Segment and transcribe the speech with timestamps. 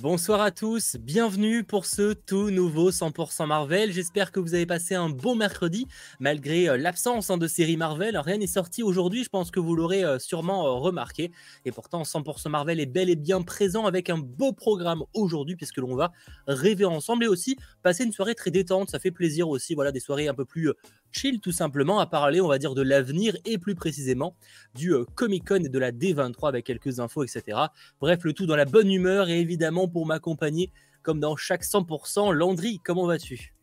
[0.00, 3.90] Bonsoir à tous, bienvenue pour ce tout nouveau 100% Marvel.
[3.90, 5.88] J'espère que vous avez passé un bon mercredi
[6.20, 8.16] malgré euh, l'absence hein, de série Marvel.
[8.16, 11.32] Rien n'est sorti aujourd'hui, je pense que vous l'aurez euh, sûrement euh, remarqué.
[11.64, 15.78] Et pourtant, 100% Marvel est bel et bien présent avec un beau programme aujourd'hui puisque
[15.78, 16.12] l'on va
[16.46, 18.90] rêver ensemble et aussi passer une soirée très détente.
[18.90, 20.70] Ça fait plaisir aussi, voilà, des soirées un peu plus
[21.12, 24.34] chill tout simplement à parler, on va dire, de l'avenir et plus précisément
[24.74, 27.58] du euh, Comic Con et de la D23 avec quelques infos, etc.
[28.00, 30.70] Bref, le tout dans la bonne humeur et évidemment pour m'accompagner,
[31.02, 32.32] comme dans chaque 100%.
[32.32, 33.54] Landry, comment vas-tu?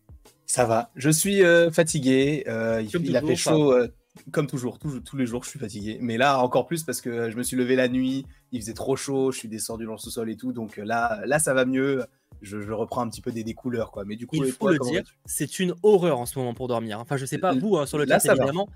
[0.45, 3.75] Ça va, je suis euh, fatigué, euh, il, a fait chaud.
[4.31, 5.97] Comme toujours, tous les jours, je suis fatigué.
[6.01, 8.95] Mais là, encore plus parce que je me suis levé la nuit, il faisait trop
[8.95, 10.53] chaud, je suis descendu dans le sous-sol et tout.
[10.53, 12.05] Donc là, là, ça va mieux
[12.41, 14.05] je, reprends un petit peu des, couleurs, quoi.
[14.05, 16.99] Mais du coup, il faut le dire, c'est une horreur en ce moment pour dormir.
[16.99, 18.69] Enfin, je sais pas vous hein, sur le chat évidemment.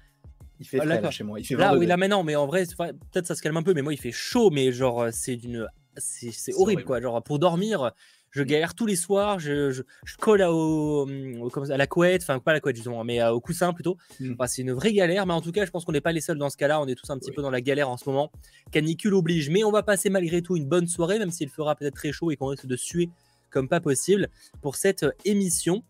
[0.59, 1.39] Il fait frais chez moi.
[1.39, 3.73] Il fait là, oui, là maintenant, mais en vrai, peut-être ça se calme un peu,
[3.73, 6.99] mais moi, il fait chaud, mais genre, c'est d'une, c'est horrible, quoi.
[7.02, 7.91] Genre, pour dormir,
[8.31, 9.83] je galère tous les soirs, je, je,
[10.19, 11.07] colle à, au,
[11.69, 13.97] à la couette, enfin pas à la couette justement, mais au coussin plutôt.
[14.19, 14.36] Mm.
[14.47, 16.38] c'est une vraie galère, mais en tout cas, je pense qu'on n'est pas les seuls
[16.38, 18.31] dans ce cas-là, on est tous un petit peu dans la galère en ce moment.
[18.71, 21.95] Canicule oblige, mais on va passer malgré tout une bonne soirée, même s'il fera peut-être
[21.95, 23.09] très chaud et qu'on risque de suer
[23.49, 24.30] comme pas possible
[24.61, 25.83] pour cette euh, émission.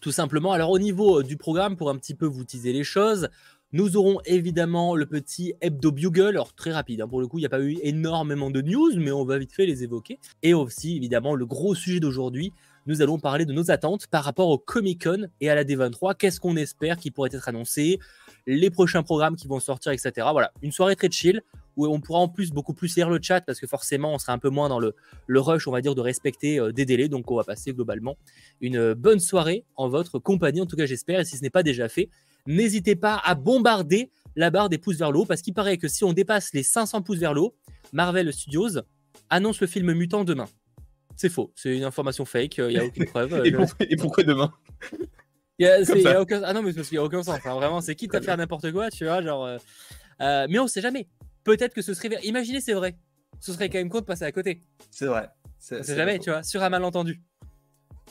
[0.00, 0.52] Tout simplement.
[0.52, 3.28] Alors au niveau euh, du programme, pour un petit peu vous teaser les choses,
[3.72, 7.42] nous aurons évidemment le petit hebdo bugle, alors très rapide, hein, pour le coup, il
[7.42, 10.18] n'y a pas eu énormément de news, mais on va vite fait les évoquer.
[10.42, 12.52] Et aussi, évidemment, le gros sujet d'aujourd'hui,
[12.86, 16.16] nous allons parler de nos attentes par rapport au Comic Con et à la D23.
[16.16, 17.98] Qu'est-ce qu'on espère qui pourrait être annoncé,
[18.46, 20.26] les prochains programmes qui vont sortir, etc.
[20.32, 21.42] Voilà, une soirée très chill
[21.76, 24.32] où on pourra en plus beaucoup plus lire le chat parce que forcément on sera
[24.34, 24.94] un peu moins dans le,
[25.28, 27.08] rush, on va dire, de respecter euh, des délais.
[27.08, 28.16] Donc on va passer globalement
[28.60, 31.20] une bonne soirée en votre compagnie, en tout cas j'espère.
[31.20, 32.10] Et si ce n'est pas déjà fait,
[32.46, 35.88] n'hésitez pas à bombarder la barre des pouces vers le haut parce qu'il paraît que
[35.88, 37.54] si on dépasse les 500 pouces vers le haut,
[37.92, 38.80] Marvel Studios
[39.30, 40.48] annonce le film Mutant demain.
[41.16, 43.42] C'est faux, c'est une information fake, il n'y a aucune preuve.
[43.90, 44.52] et, pourquoi, demain
[45.62, 47.38] Ah non, mais parce qu'il n'y a aucun sens.
[47.40, 49.22] vraiment, c'est quitte à faire n'importe quoi, tu vois.
[49.22, 49.58] Genre, euh,
[50.20, 51.06] euh, mais on sait jamais
[51.44, 52.08] peut-être que ce serait.
[52.24, 52.96] Imaginez, c'est vrai.
[53.40, 54.62] Ce serait quand même con de passer à côté.
[54.90, 55.28] C'est vrai.
[55.58, 57.22] C'est jamais, tu vois, sur un malentendu.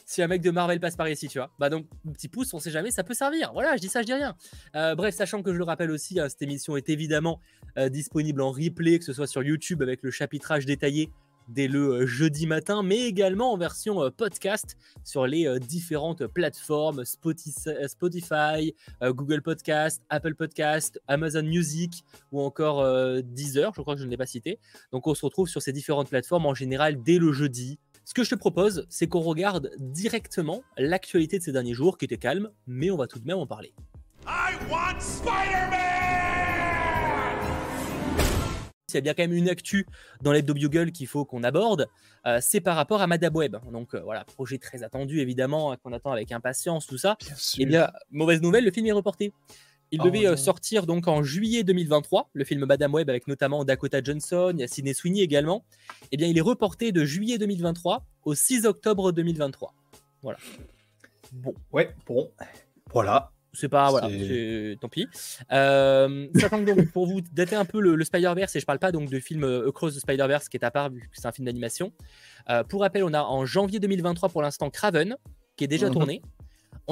[0.06, 1.51] Si un mec de Marvel passe par ici, tu vois.
[1.59, 3.51] Bah donc, petit pouce, on sait jamais, ça peut servir.
[3.53, 4.35] Voilà, je dis ça, je dis rien.
[4.75, 7.39] Euh, bref, sachant que je le rappelle aussi, hein, cette émission est évidemment
[7.78, 11.09] euh, disponible en replay, que ce soit sur YouTube avec le chapitrage détaillé
[11.47, 18.75] dès le euh, jeudi matin, mais également en version podcast sur les différentes plateformes Spotify,
[19.01, 22.85] Google Podcast, Apple Podcast, Amazon Music ou encore
[23.23, 24.59] Deezer, je crois que je ne l'ai pas cité.
[24.91, 27.79] Donc on se retrouve sur ces différentes plateformes en général dès le jeudi.
[28.03, 32.06] Ce que je te propose, c'est qu'on regarde directement l'actualité de ces derniers jours qui
[32.06, 33.73] était calme, mais on va tout de même en parler.
[34.28, 35.00] I want
[38.94, 39.85] il y a bien quand même une actu
[40.22, 41.88] dans l'hebdo Bugle qu'il faut qu'on aborde,
[42.25, 43.56] euh, c'est par rapport à Madame Web.
[43.72, 47.18] Donc euh, voilà, projet très attendu évidemment, qu'on attend avec impatience, tout ça.
[47.57, 49.33] Et eh bien, mauvaise nouvelle, le film est reporté.
[49.91, 53.66] Il oh devait euh, sortir donc en juillet 2023, le film Madame Web avec notamment
[53.66, 55.66] Dakota Johnson, il y a Sidney Sweeney également.
[56.12, 59.74] Eh bien, il est reporté de juillet 2023 au 6 octobre 2023.
[60.22, 60.38] Voilà.
[61.31, 62.31] Bon, ouais, bon.
[62.94, 63.31] Voilà.
[63.53, 64.07] C'est pas, voilà,
[64.80, 65.07] tant pis.
[65.51, 68.91] Euh, sachant que donc, pour vous dater un peu le, Spider-Verse, et je parle pas
[68.94, 71.31] donc de film euh, Across the Spider-Verse qui est à part vu que c'est un
[71.34, 71.91] film d'animation.
[72.50, 75.18] Euh, pour rappel, on a en janvier 2023 pour l'instant Craven
[75.57, 75.94] qui est déjà mhm.
[75.94, 76.22] tourné.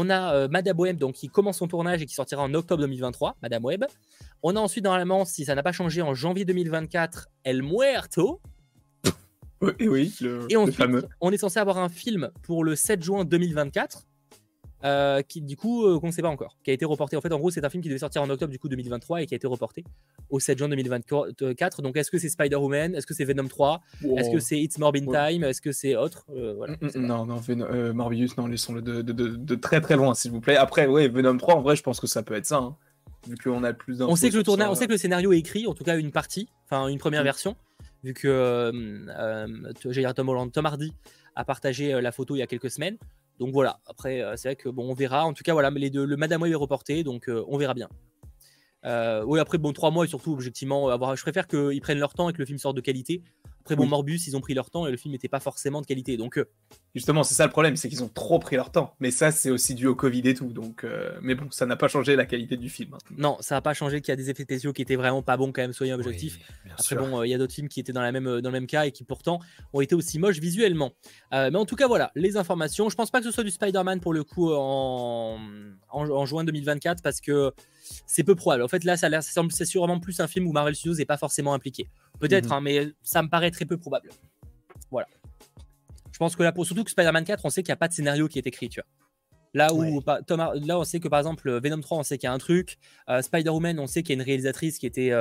[0.01, 2.81] On a euh, Madame Web donc, qui commence son tournage et qui sortira en octobre
[2.83, 3.83] 2023, Madame Web.
[4.43, 8.39] On a ensuite, normalement, si ça n'a pas changé, en janvier 2024, El Muerto.
[9.59, 10.79] Oui, oui, le, et ensuite,
[11.19, 14.07] on est censé avoir un film pour le 7 juin 2024
[14.85, 17.17] euh, qui du coup euh, qu'on ne sait pas encore, qui a été reporté.
[17.17, 19.21] En fait, en gros, c'est un film qui devait sortir en octobre du coup 2023
[19.21, 19.83] et qui a été reporté
[20.29, 21.81] au 7 juin 2024.
[21.81, 22.95] Donc, est-ce que c'est Spider-Woman?
[22.95, 23.81] Est-ce que c'est Venom 3
[24.15, 25.43] Est-ce que c'est It's Morbin Time?
[25.43, 26.25] Est-ce que c'est autre?
[26.33, 27.41] Euh, voilà, mm, mm, Non, non,
[27.93, 30.55] Morbius, non, laissons-le de, de, de, très très loin, s'il vous plaît.
[30.55, 32.59] Après, ouais, Venom 3, en vrai, je pense que ça peut être ça.
[32.59, 32.77] Hein,
[33.27, 35.39] vu qu'on a plus On sait que le tournage, on sait que le scénario est
[35.39, 37.25] écrit, en tout cas une partie, enfin une première mm.
[37.25, 37.57] version,
[38.05, 38.71] vu que
[39.89, 40.93] j'ai Tom Tom Hardy
[41.35, 42.97] a partagé la photo il y a quelques semaines.
[43.39, 45.25] Donc voilà, après, euh, c'est vrai que bon, on verra.
[45.25, 47.73] En tout cas, voilà, les deux, le Madame Web est reporté, donc euh, on verra
[47.73, 47.89] bien.
[48.85, 52.13] Euh, oui, après, bon, trois mois et surtout, objectivement, avoir, je préfère qu'ils prennent leur
[52.13, 53.23] temps et que le film sorte de qualité.
[53.61, 55.85] Après, bon, Morbus, ils ont pris leur temps et le film n'était pas forcément de
[55.85, 56.17] qualité.
[56.17, 56.43] Donc,
[56.95, 58.95] justement, c'est ça le problème, c'est qu'ils ont trop pris leur temps.
[58.99, 60.47] Mais ça, c'est aussi dû au Covid et tout.
[60.47, 60.85] Donc,
[61.21, 62.93] mais bon, ça n'a pas changé la qualité du film.
[62.93, 63.13] Hein.
[63.17, 65.37] Non, ça n'a pas changé qu'il y a des effets spéciaux qui étaient vraiment pas
[65.37, 66.39] bons quand même, soyons objectifs.
[66.77, 68.67] Après, bon, il y a d'autres films qui étaient dans, la même, dans le même
[68.67, 69.39] cas et qui pourtant
[69.73, 70.91] ont été aussi moches visuellement.
[71.31, 72.89] mais en tout cas, voilà, les informations.
[72.89, 75.37] Je pense pas que ce soit du Spider-Man pour le coup en,
[75.89, 77.53] en juin 2024 parce que
[78.05, 78.63] c'est peu probable.
[78.63, 81.53] En fait, là, ça c'est sûrement plus un film où Marvel Studios n'est pas forcément
[81.53, 81.89] impliqué.
[82.19, 82.53] Peut-être, mhm.
[82.53, 84.09] hein, mais ça me paraît très peu probable.
[84.91, 85.07] Voilà.
[86.17, 87.93] pense que là, pour, surtout que Spider-Man 4, on sait qu'il n'y a pas de
[87.93, 88.87] scénario qui est écrit, tu vois.
[89.55, 92.29] Là où Thomas, là, on sait que par exemple Venom 3, on sait qu'il y
[92.29, 92.77] a un truc.
[93.21, 95.11] Spider-Woman, on sait qu'il y a une réalisatrice qui était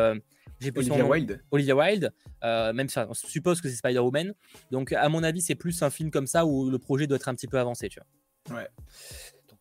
[0.77, 1.43] Olivia Wilde.
[1.51, 2.13] Olivia Wilde.
[2.43, 4.35] même ça, on suppose que c'est Spider-Woman.
[4.71, 7.29] Donc, à mon avis, c'est plus un film comme ça où le projet doit être
[7.29, 8.59] un petit peu avancé, tu vois.
[8.59, 8.69] Ouais.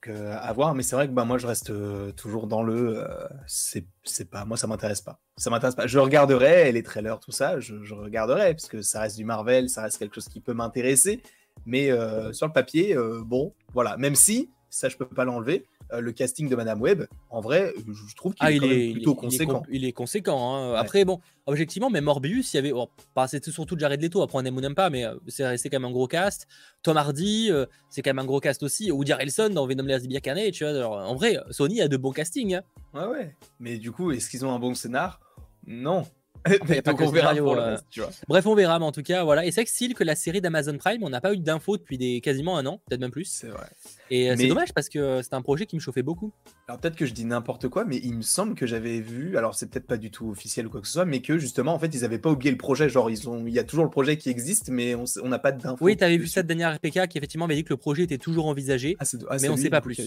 [0.05, 0.75] Donc, à voir.
[0.75, 1.71] Mais c'est vrai que bah, moi, je reste
[2.15, 3.05] toujours dans le.
[3.45, 4.45] c'est pas.
[4.45, 5.19] Moi, ça m'intéresse pas.
[5.37, 5.87] Ça m'intéresse pas.
[5.87, 7.59] Je regarderai les trailers, tout ça.
[7.59, 10.53] Je, je, regarderai parce que ça reste du Marvel, ça reste quelque chose qui peut
[10.53, 11.21] m'intéresser.
[11.65, 11.89] Mais
[12.33, 12.95] sur le papier,
[13.25, 13.97] bon, voilà.
[13.97, 17.73] Même si, ça, je peux pas l'enlever euh, le casting de Madame Web, en vrai,
[17.77, 19.63] je trouve qu'il ah, est, plutôt conséquent.
[19.71, 20.55] Il est, conséquent.
[20.55, 20.73] Hein.
[20.73, 22.71] Après, bon, objectivement, mais Morbius, il y avait.
[22.71, 22.89] Bon,
[23.27, 25.79] c'était surtout Jared Leto, après on aime ou n'aime pas, mais euh, c'est resté quand
[25.79, 26.47] même un gros cast.
[26.83, 28.91] Tom Hardy, euh, c'est quand même un gros cast aussi.
[28.91, 31.07] Woody Harrelson dans Venom Lesbian Carnage, tu vois.
[31.07, 32.55] en vrai, Sony a de bons castings.
[32.55, 32.63] Hein.
[32.93, 33.35] Ouais, ouais.
[33.61, 35.21] Mais du coup, est-ce qu'ils ont un bon scénar?
[35.65, 36.05] Non.
[38.27, 39.45] Bref, on verra, mais en tout cas, voilà.
[39.45, 42.21] Et c'est que que la série d'Amazon Prime, on n'a pas eu d'infos depuis des,
[42.21, 43.25] quasiment un an, peut-être même plus.
[43.25, 43.67] C'est vrai.
[44.09, 46.31] Et euh, c'est dommage parce que c'était un projet qui me chauffait beaucoup.
[46.67, 49.55] Alors peut-être que je dis n'importe quoi, mais il me semble que j'avais vu, alors
[49.55, 51.79] c'est peut-être pas du tout officiel ou quoi que ce soit, mais que justement, en
[51.79, 52.89] fait, ils avaient pas oublié le projet.
[52.89, 55.51] Genre, ils ont, il y a toujours le projet qui existe, mais on n'a pas
[55.51, 55.83] d'infos.
[55.83, 58.03] Oui, tu avais vu ça de Daniel RPK qui effectivement avait dit que le projet
[58.03, 59.99] était toujours envisagé, ah, ah, mais on ne sait pas plus.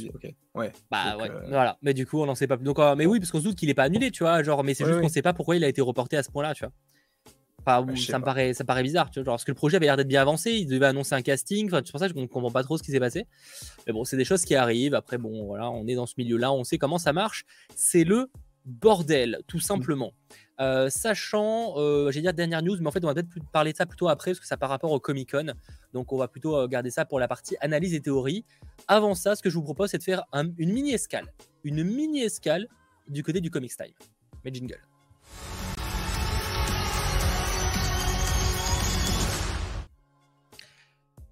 [0.55, 0.73] Ouais.
[0.91, 1.31] Bah ouais.
[1.31, 1.79] Euh, voilà.
[1.83, 2.65] Mais du coup, on n'en sait pas plus.
[2.65, 4.43] Donc, euh, mais oui, parce qu'on se doute qu'il est pas annulé, tu vois.
[4.43, 6.30] Genre, mais c'est juste qu'on qu'on sait pas pourquoi il a été reporté à ce
[6.31, 6.73] point-là, tu vois.
[7.61, 9.87] Enfin, ça, me paraît, ça paraît bizarre, tu vois, genre, parce que le projet avait
[9.87, 12.19] l'air d'être bien avancé, il devait annoncer un casting, enfin, c'est pour ça que je
[12.19, 13.27] ne comprends pas trop ce qui s'est passé.
[13.87, 16.53] Mais bon, c'est des choses qui arrivent, après, bon, voilà, on est dans ce milieu-là,
[16.53, 17.45] on sait comment ça marche.
[17.75, 18.31] C'est le
[18.65, 20.13] bordel, tout simplement.
[20.61, 23.77] Euh, sachant, euh, j'ai dire dernière news, mais en fait, on va peut-être parler de
[23.77, 25.55] ça plutôt après, parce que ça par rapport au Comic Con.
[25.95, 28.45] Donc, on va plutôt euh, garder ça pour la partie analyse et théorie.
[28.87, 31.33] Avant ça, ce que je vous propose, c'est de faire une mini-escale.
[31.65, 32.69] Une mini-escale
[33.09, 33.95] du côté du Comic Style.
[34.45, 34.81] Mais jingle.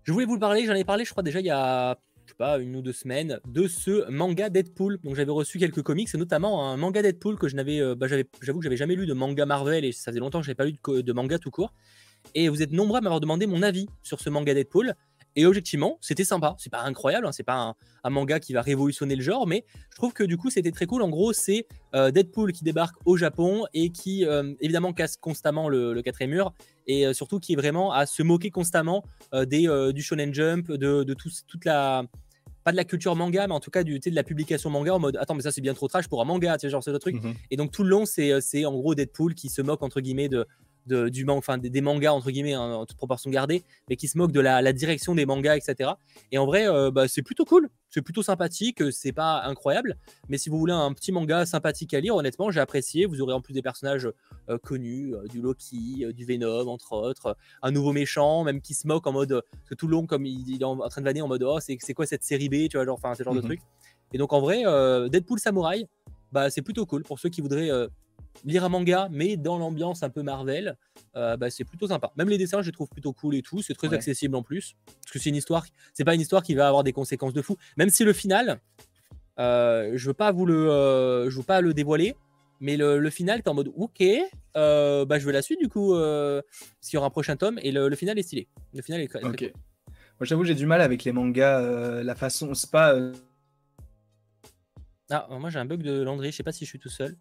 [0.08, 1.98] Je voulais vous le parler, j'en ai parlé, je crois, déjà il y a
[2.38, 4.98] pas, une ou deux semaines, de ce manga Deadpool.
[5.04, 8.06] Donc j'avais reçu quelques comics, et notamment un manga Deadpool que je n'avais, euh, bah,
[8.40, 10.56] j'avoue que j'avais jamais lu de manga Marvel, et ça faisait longtemps que je n'avais
[10.56, 11.74] pas lu de, de, manga tout court.
[12.34, 14.94] Et vous êtes nombreux à m'avoir demandé mon avis sur ce manga Deadpool.
[15.36, 16.56] Et objectivement, c'était sympa.
[16.58, 19.96] C'est pas incroyable, hein, c'est pas un, manga qui va révolutionner le genre, mais je
[19.96, 21.02] trouve que du coup, c'était très cool.
[21.02, 25.68] En gros, c'est euh, Deadpool qui débarque au Japon et qui, euh, évidemment, casse constamment
[25.68, 26.54] le, quatrième mur
[26.86, 31.04] et euh, surtout qui est vraiment à se moquer constamment des, du Shonen Jump, de,
[31.04, 32.04] de toute la
[32.64, 34.98] pas de la culture manga, mais en tout cas du, de la publication manga en
[34.98, 36.92] mode attends, mais ça c'est bien trop trash pour un manga, tu sais, genre c'est
[36.92, 37.16] le truc.
[37.16, 37.34] Mm-hmm.
[37.50, 40.46] Et donc tout le long, c'est en gros Deadpool qui se moque entre guillemets de,
[40.88, 44.32] du enfin des, mangas entre guillemets hein, en toute proportion gardée, mais qui se moque
[44.32, 45.90] de la, direction des mangas, etc.
[46.32, 49.96] Et en vrai, euh, bah, c'est plutôt cool, c'est plutôt sympathique, c'est pas incroyable,
[50.28, 53.06] mais si vous voulez un petit manga sympathique à lire, honnêtement, j'ai apprécié.
[53.06, 54.08] Vous aurez en plus des personnages
[54.48, 58.86] euh, connus, euh, du Loki, du Venom entre autres, un nouveau méchant, même qui se
[58.86, 61.28] moque en mode que tout le long comme il, est en, train de vanner en
[61.28, 63.46] mode oh c'est quoi cette série B, tu vois, genre enfin ce genre de mhm.
[63.46, 63.60] truc.
[64.12, 64.62] Et donc en vrai,
[65.10, 65.86] Deadpool Samurai,
[66.32, 67.70] bah c'est plutôt cool pour ceux qui voudraient
[68.44, 70.76] lire un manga, mais dans l'ambiance un peu Marvel,
[71.16, 72.12] euh, bah, c'est plutôt sympa.
[72.16, 73.62] Même les dessins, je les trouve plutôt cool et tout.
[73.62, 74.76] C'est très accessible en plus.
[74.86, 77.42] Parce que c'est une histoire, c'est pas une histoire qui va avoir des conséquences de
[77.42, 77.56] fou.
[77.76, 78.60] Même si le final,
[79.38, 82.16] euh, je veux pas vous le, euh, je veux pas le dévoiler,
[82.60, 84.02] mais le, final, t'es en mode ok,
[84.54, 85.94] bah je veux la suite du coup,
[86.80, 88.48] s'il y aura un prochain tome, et le, final est stylé.
[88.74, 89.52] Le final est très, Ok.
[90.20, 92.96] Moi, j'avoue, j'ai du mal avec les mangas, la façon, c'est pas.
[95.10, 97.16] Ah, moi j'ai un bug de Landry, je sais pas si je suis tout seul.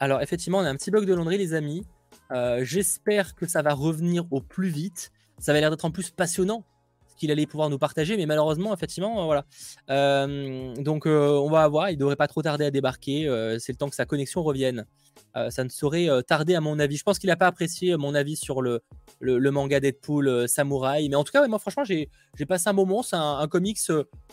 [0.00, 1.84] Alors effectivement, on a un petit bug de laundry, les amis.
[2.32, 5.10] Euh, j'espère que ça va revenir au plus vite.
[5.38, 6.64] Ça va l'air d'être en plus passionnant
[7.08, 9.44] ce qu'il allait pouvoir nous partager, mais malheureusement, effectivement, euh, voilà.
[9.90, 11.90] Euh, donc on va voir.
[11.90, 13.24] Il devrait pas trop tarder à débarquer.
[13.60, 14.84] C'est le temps que sa connexion revienne.
[15.50, 16.96] ça ne saurait tarder à mon avis.
[16.96, 18.82] Je pense qu'il n'a pas apprécié mon avis sur le,
[19.20, 21.08] le, manga Deadpool Samouraï.
[21.08, 22.08] Mais en tout cas, moi franchement, j'ai
[22.48, 23.02] passé un moment.
[23.02, 23.78] C'est un, comics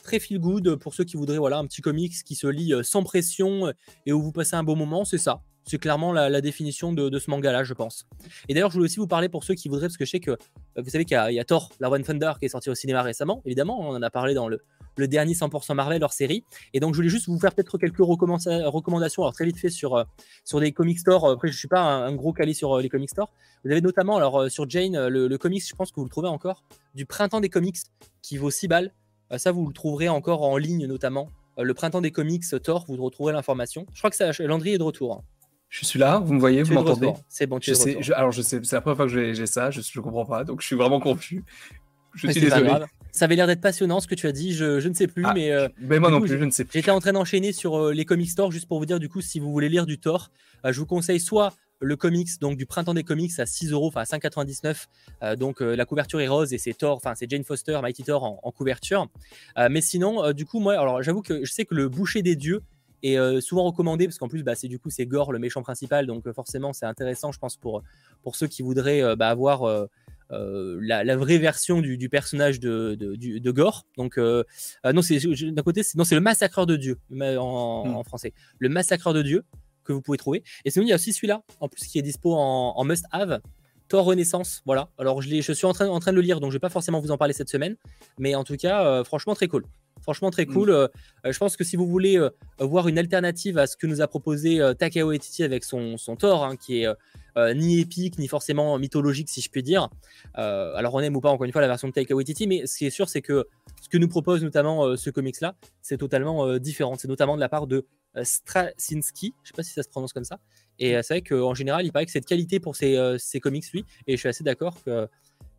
[0.01, 3.03] très feel good pour ceux qui voudraient voilà, un petit comics qui se lit sans
[3.03, 3.71] pression
[4.07, 5.05] et où vous passez un bon moment.
[5.05, 5.41] C'est ça.
[5.71, 8.05] C'est clairement la, définition de, ce manga-là, je pense.
[8.49, 10.19] Et d'ailleurs, je voulais aussi vous parler pour ceux qui voudraient, parce que je sais
[10.19, 10.35] que euh,
[10.75, 13.41] vous savez qu'il y, a Thor, la One Thunder, qui est sorti au cinéma récemment,
[13.45, 13.79] évidemment.
[13.79, 14.59] On en a parlé dans le,
[14.97, 16.43] dernier 100% Marvel hors série.
[16.73, 19.95] Et donc, je voulais juste vous faire peut-être quelques recommandations, alors très vite fait sur,
[19.95, 20.03] euh,
[20.43, 21.25] sur des comic stores.
[21.29, 23.31] Après, je ne suis pas un, gros quali sur euh, les comic stores.
[23.63, 26.27] Vous avez notamment, alors sur Jane, le, le, comics, je pense que vous le trouvez
[26.27, 27.77] encore, du Printemps des comics,
[28.21, 28.91] qui vaut 6 balles.
[29.37, 31.29] ça, vous le trouverez encore en ligne, notamment.
[31.57, 33.85] le Printemps des comics, Thor, vous retrouverez l'information.
[33.93, 35.23] Je crois que ça, Landry est de retour.
[35.71, 38.41] Je suis là, vous me voyez, vous m'entendez C'est bon, tu je sais, Alors, je
[38.41, 40.75] sais, c'est la première fois que j'ai ça, je ne comprends pas, donc je suis
[40.75, 41.45] vraiment confus.
[42.13, 42.69] Je suis désolé.
[43.13, 45.23] Ça avait l'air d'être passionnant ce que tu as dit, je, je ne sais plus,
[45.25, 45.51] ah, mais.
[45.51, 46.73] Euh, moi non plus, je ne sais plus.
[46.73, 49.21] J'étais en train d'enchaîner sur euh, les comic stores juste pour vous dire, du coup,
[49.21, 50.29] si vous voulez lire du Thor,
[50.65, 53.87] euh, je vous conseille soit le comics donc du printemps des comics à 6 euros,
[53.87, 55.35] enfin à 5,99.
[55.37, 58.51] donc la couverture est rose et c'est Thor, enfin c'est Jane Foster, Mighty Thor en,
[58.51, 59.07] couverture.
[59.57, 62.61] mais sinon, du coup, moi, alors j'avoue que je sais que le boucher des dieux
[63.03, 66.05] est souvent recommandé parce qu'en plus, bah, c'est du coup c'est Gore le méchant principal,
[66.05, 67.83] donc forcément c'est intéressant, je pense pour
[68.23, 69.87] pour ceux qui voudraient bah, avoir
[70.31, 73.85] euh, la, vraie version du, personnage de, de, Gore.
[73.97, 74.43] Donc, euh,
[74.85, 77.37] euh, non, c'est d'un côté, c'est le massacreur de Dieu hmm.
[77.37, 78.33] en, français.
[78.59, 79.43] Le massacreur de Dieu
[79.83, 80.43] que vous pouvez trouver.
[80.63, 83.41] Et sinon, il y a aussi celui-là, en plus, qui est dispo en, must-have.
[83.87, 84.89] Thor Renaissance, voilà.
[84.97, 86.69] Alors, je, je suis en train, en train de le lire, donc je vais pas
[86.69, 87.75] forcément vous en parler cette semaine.
[88.19, 89.65] Mais en tout cas, franchement, très cool.
[90.01, 90.71] Franchement, très cool.
[90.71, 91.31] Hmm.
[91.31, 92.19] je pense que si vous voulez
[92.59, 96.43] voir une alternative à ce que nous a proposé Takao Etiti avec son, son Thor,
[96.43, 96.87] hein, qui est
[97.37, 99.89] euh, ni épique, ni forcément mythologique, si je puis dire.
[100.37, 102.65] Euh, alors, on aime ou pas, encore une fois, la version de Taika Waititi, mais
[102.67, 103.47] ce qui est sûr, c'est que
[103.81, 106.95] ce que nous propose notamment euh, ce comics-là, c'est totalement différent.
[106.97, 107.85] C'est notamment de la part de
[108.21, 110.39] Straczynski, je sais pas si ça se prononce comme ça.
[110.79, 113.85] Et c'est vrai qu'en général, il paraît que c'est de qualité pour ses, comics, lui,
[114.07, 115.07] et je suis assez d'accord que,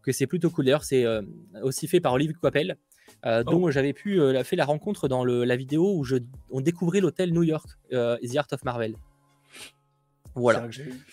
[0.03, 0.67] que c'est plutôt cool.
[0.67, 1.05] D'ailleurs, c'est
[1.63, 2.77] aussi fait par Olivier Coppel.
[3.25, 3.43] Oh.
[3.45, 6.17] dont j'avais pu euh, fait la rencontre dans la vidéo où je,
[6.51, 8.97] on découvrait l'hôtel New York, The Art of Marvel.
[10.35, 10.67] Voilà.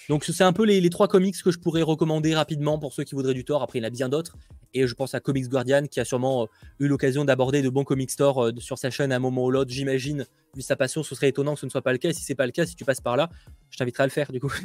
[0.07, 3.15] Donc c'est un peu les, trois comics que je pourrais recommander rapidement pour ceux qui
[3.15, 3.61] voudraient du tort.
[3.61, 4.37] Après, il y en a bien d'autres.
[4.73, 6.45] Et je pense à Comics Guardian qui a sûrement euh,
[6.79, 9.51] eu l'occasion d'aborder de bons comic stores euh, sur sa chaîne à un moment ou
[9.51, 9.71] l'autre.
[9.71, 10.25] J'imagine,
[10.55, 12.11] vu sa passion, ce serait étonnant que ce ne soit pas le cas.
[12.13, 13.29] si c'est pas le cas, si tu passes par là,
[13.69, 14.51] je t'inviterai à le faire du coup.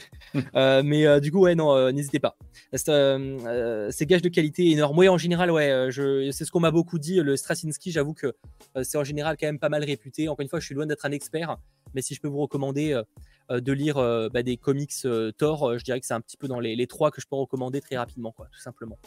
[0.56, 2.36] Euh, mais du coup, ouais, non, n'hésitez pas.
[2.72, 4.98] c'est gage de qualité énorme.
[4.98, 5.88] Oui, en général, ouais,
[6.32, 7.16] c'est ce qu'on m'a beaucoup dit.
[7.16, 8.34] Le Straczynski, j'avoue que
[8.82, 10.28] c'est en général quand même pas mal réputé.
[10.28, 11.56] Encore une fois, je suis loin d'être un expert,
[11.94, 13.00] mais si je peux vous recommander
[13.50, 16.38] euh, de lire euh, bah, des comics euh, Thor, je dirais que c'est un petit
[16.38, 18.98] peu dans les, trois que je peux recommander très rapidement, quoi, tout simplement.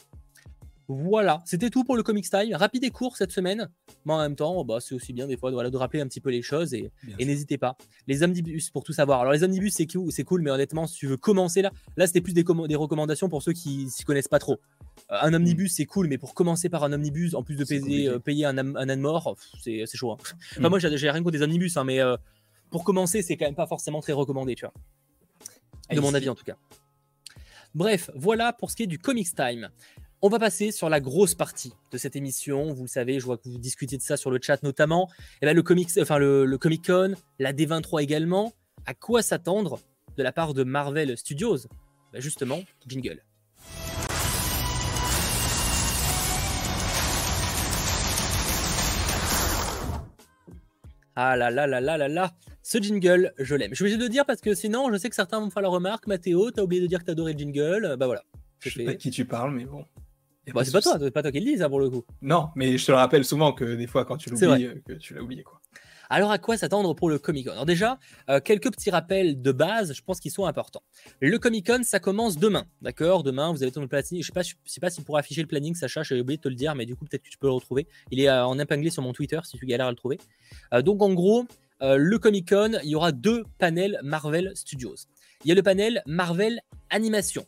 [0.90, 2.54] Voilà, c'était tout pour le Comics Time.
[2.56, 3.70] Rapide et court cette semaine,
[4.06, 6.22] mais en même temps, bah, c'est aussi bien des fois voilà, de rappeler un petit
[6.22, 7.78] peu les choses et, n'hésitez pas.
[8.08, 9.20] Les omnibus pour tout savoir.
[9.20, 12.08] Alors les omnibus c'est cool, c'est cool, mais honnêtement, si tu veux commencer là, là
[12.08, 14.60] c'était plus des, des, recommandations pour ceux qui s'y connaissent pas trop.
[15.10, 18.46] un omnibus c'est cool, mais pour commencer par un omnibus, en plus de payer, payer
[18.46, 20.14] un, un âne mort, c'est chaud.
[20.14, 20.18] Hein.
[20.58, 20.70] Enfin, mm.
[20.70, 22.00] moi j'ai rien contre des omnibus, hein, mais
[22.70, 24.74] pour commencer, c'est quand même pas forcément très recommandé, tu vois.
[25.94, 26.56] De mon avis en tout cas.
[27.76, 29.70] Bref, voilà pour ce qui est du Comics Time.
[30.24, 32.74] On va passer sur la grosse partie de cette émission.
[32.74, 35.12] Vous le savez, je vois que vous discutez de ça sur le chat notamment.
[35.12, 38.52] Et eh ben, le, comics, enfin, le, Comic Con, la D23 également.
[38.88, 39.80] À quoi s'attendre
[40.18, 41.68] de la part de Marvel Studios?
[42.14, 43.22] Ben, Justement, jingle.
[51.16, 52.34] Ah là là là là là là,
[52.64, 53.70] ce jingle, je l'aime.
[53.70, 55.52] Je suis obligé de le dire parce que sinon, je sais que certains vont me
[55.52, 56.08] faire la remarque.
[56.08, 57.98] Mathéo, t'as oublié de dire que t'adorais le jingle.
[58.00, 58.24] Bah voilà.
[58.62, 59.86] Je sais pas de qui tu parles, mais bon.
[60.54, 62.04] Bah, c'est pas toi, c'est pas toi qui le dis, ça pour le coup.
[62.22, 64.94] Non, mais je te le rappelle souvent que des fois, quand tu l'oublies, euh, que
[64.94, 65.62] tu l'as oublié, quoi.
[66.10, 68.00] Alors à quoi s'attendre pour le Comic Con Alors déjà,
[68.30, 70.84] euh, quelques petits rappels de base, je pense qu'ils sont importants.
[71.20, 73.24] Le Comic Con, ça commence demain, d'accord?
[73.24, 74.22] Demain, vous avez ton planning.
[74.22, 76.44] Je sais pas, je sais pas si pour afficher le planning, Sacha, j'ai oublié de
[76.44, 77.88] te le dire, mais du coup peut-être que tu peux le retrouver.
[78.12, 80.18] Il est euh, en épinglé sur mon Twitter si tu galères à le trouver.
[80.82, 81.46] donc en gros,
[81.82, 84.96] euh, le Comic Con, il y aura deux panels Marvel Studios.
[85.44, 87.46] Il y a le panel Marvel Animation.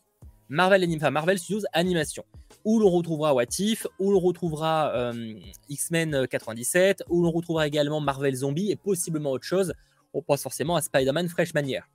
[0.49, 2.23] Marvel, enfin, Marvel Studios Animation.
[2.65, 5.33] Où l'on retrouvera What If, où l'on retrouvera euh,
[5.69, 9.73] X-Men 97, où l'on retrouvera également Marvel Zombie et possiblement autre chose.
[10.13, 11.87] On pense forcément à Spider-Man Fresh Manière.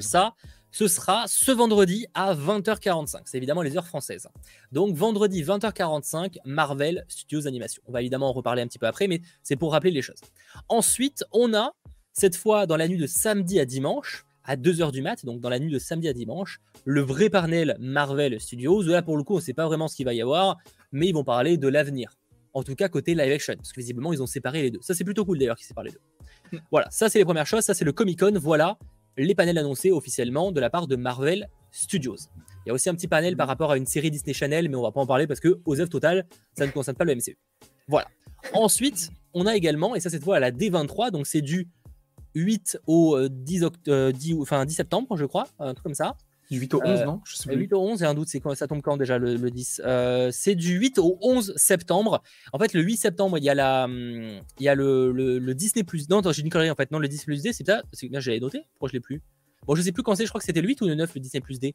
[0.00, 0.34] Ça,
[0.70, 3.22] ce sera ce vendredi à 20h45.
[3.26, 4.28] C'est évidemment les heures françaises.
[4.72, 7.82] Donc vendredi 20h45, Marvel Studios Animation.
[7.86, 10.20] On va évidemment en reparler un petit peu après, mais c'est pour rappeler les choses.
[10.68, 11.74] Ensuite, on a,
[12.12, 15.48] cette fois dans la nuit de samedi à dimanche, à 2h du mat, donc dans
[15.48, 18.82] la nuit de samedi à dimanche, le vrai panel Marvel Studios.
[18.82, 20.58] Là, pour le coup, on ne sait pas vraiment ce qu'il va y avoir,
[20.92, 22.18] mais ils vont parler de l'avenir.
[22.52, 24.80] En tout cas, côté live action, parce que visiblement, ils ont séparé les deux.
[24.82, 26.60] Ça, c'est plutôt cool d'ailleurs qu'ils séparent les deux.
[26.70, 27.64] Voilà, ça, c'est les premières choses.
[27.64, 28.32] Ça, c'est le Comic Con.
[28.38, 28.78] Voilà
[29.16, 32.16] les panels annoncés officiellement de la part de Marvel Studios.
[32.64, 34.76] Il y a aussi un petit panel par rapport à une série Disney Channel, mais
[34.76, 37.14] on va pas en parler parce que aux œuvres totales, ça ne concerne pas le
[37.14, 37.36] MCU.
[37.88, 38.08] Voilà.
[38.52, 41.68] Ensuite, on a également, et ça cette fois à la D23, donc c'est du
[42.34, 46.16] 8 au 10, euh, 10, euh, enfin, 10 septembre, je crois, un truc comme ça.
[46.50, 47.20] Du 8 au 11, euh, non?
[47.24, 49.38] Je sais 8 au 11, j'ai un doute, c'est quand ça tombe quand déjà le,
[49.50, 52.22] 10 euh, C'est du 8 au 11 septembre.
[52.52, 55.54] En fait, le 8 septembre, il y a, la, hum, il y a le, le,
[55.54, 56.08] Disney Plus.
[56.10, 56.90] Non, j'ai une connerie en fait.
[56.90, 57.82] Non, le Disney Plus D, c'est ça?
[58.10, 58.66] Là, j'avais noté.
[58.74, 59.22] Pourquoi je l'ai plus?
[59.66, 60.24] Bon, je sais plus quand c'est.
[60.24, 61.72] Je crois que c'était le 8 ou le 9, le Disney Plus D.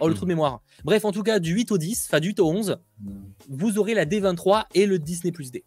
[0.00, 0.16] Oh, le hmm.
[0.16, 0.62] trou de mémoire.
[0.84, 3.10] Bref, en tout cas, du 8 au 10, enfin du 8 au 11, hmm.
[3.48, 5.64] vous aurez la D23 et le Disney Plus D.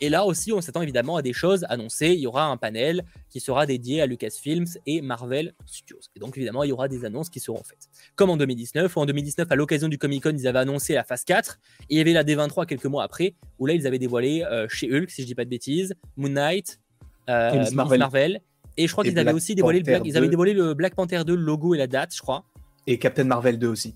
[0.00, 2.08] Et là aussi, on s'attend évidemment à des choses annoncées.
[2.08, 6.00] Il y aura un panel qui sera dédié à Lucasfilms et Marvel Studios.
[6.16, 7.88] Et donc, évidemment, il y aura des annonces qui seront faites.
[8.16, 11.04] Comme en 2019, où en 2019, à l'occasion du Comic Con, ils avaient annoncé la
[11.04, 11.58] phase 4.
[11.90, 14.66] Et il y avait la D23 quelques mois après, où là, ils avaient dévoilé euh,
[14.68, 16.80] chez Hulk, si je dis pas de bêtises, Moon Knight,
[17.28, 18.40] euh, Marvel.
[18.78, 21.24] Et je crois qu'ils avaient aussi dévoilé le, Black, ils avaient dévoilé le Black Panther
[21.26, 22.44] 2, le logo et la date, je crois.
[22.86, 23.94] Et Captain Marvel 2 aussi.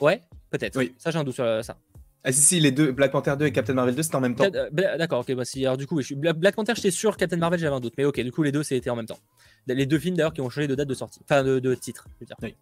[0.00, 0.78] Ouais, peut-être.
[0.78, 0.92] Oui.
[0.98, 1.78] Ça, j'ai un doute sur ça.
[2.24, 4.34] Ah si, si, les deux, Black Panther 2 et Captain Marvel 2, c'était en même
[4.34, 4.44] temps.
[4.52, 7.60] Euh, d'accord, ok, bah si, alors du coup, je Black Panther, j'étais sûr, Captain Marvel,
[7.60, 7.94] j'avais un doute.
[7.96, 9.18] Mais ok, du coup, les deux, c'était en même temps.
[9.66, 12.20] Les deux films d'ailleurs qui ont changé de date de sortie, enfin de, titre, je
[12.20, 12.36] veux dire.
[12.42, 12.54] Oui.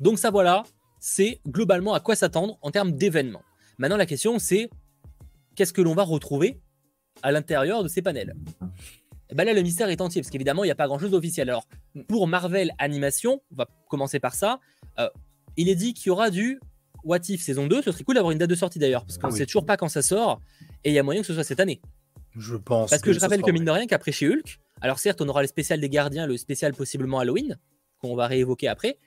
[0.00, 0.62] Donc ça, voilà,
[0.98, 3.42] c'est globalement à quoi s'attendre en termes d'événements.
[3.78, 4.70] Maintenant, la question, c'est
[5.54, 6.58] qu'est-ce que l'on va retrouver
[7.22, 8.34] à l'intérieur de ces panels?
[9.30, 11.50] Et ben là, le mystère est entier, parce qu'évidemment, il n'y a pas grand-chose d'officiel.
[11.50, 11.68] Alors,
[12.08, 14.58] pour Marvel Animation, on va commencer par ça.
[14.98, 15.10] Euh,
[15.56, 16.60] il est dit qu'il y aura du
[17.08, 17.82] What If saison 2.
[17.82, 19.64] Ce serait cool d'avoir une date de sortie d'ailleurs, parce qu'on ne ah sait toujours
[19.64, 20.40] pas quand ça sort,
[20.84, 21.80] et il y a moyen que ce soit cette année.
[22.36, 22.90] Je pense.
[22.90, 25.42] Parce que, je rappelle que, mine de rien, qu'après chez Hulk, alors certes, on aura
[25.42, 27.58] le spécial des gardiens, le spécial possiblement Halloween,
[28.00, 28.98] qu'on va réévoquer après,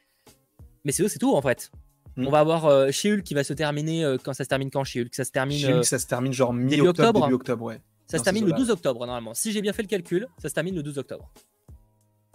[0.84, 1.72] mais c'est tout en fait.
[2.18, 2.28] Hmm.
[2.28, 4.70] On va avoir euh, chez Hulk qui va se terminer euh, quand ça se termine
[4.70, 5.16] quand chez Hulk?
[5.16, 5.58] Ça se termine.
[5.58, 7.22] Chez Hulk, ça se termine genre mi-octobre.
[7.22, 7.80] Début octobre, ouais.
[8.08, 9.34] Ça se termine le 12 octobre normalement.
[9.34, 11.32] Si j'ai bien fait le calcul, ça se termine le 12 octobre.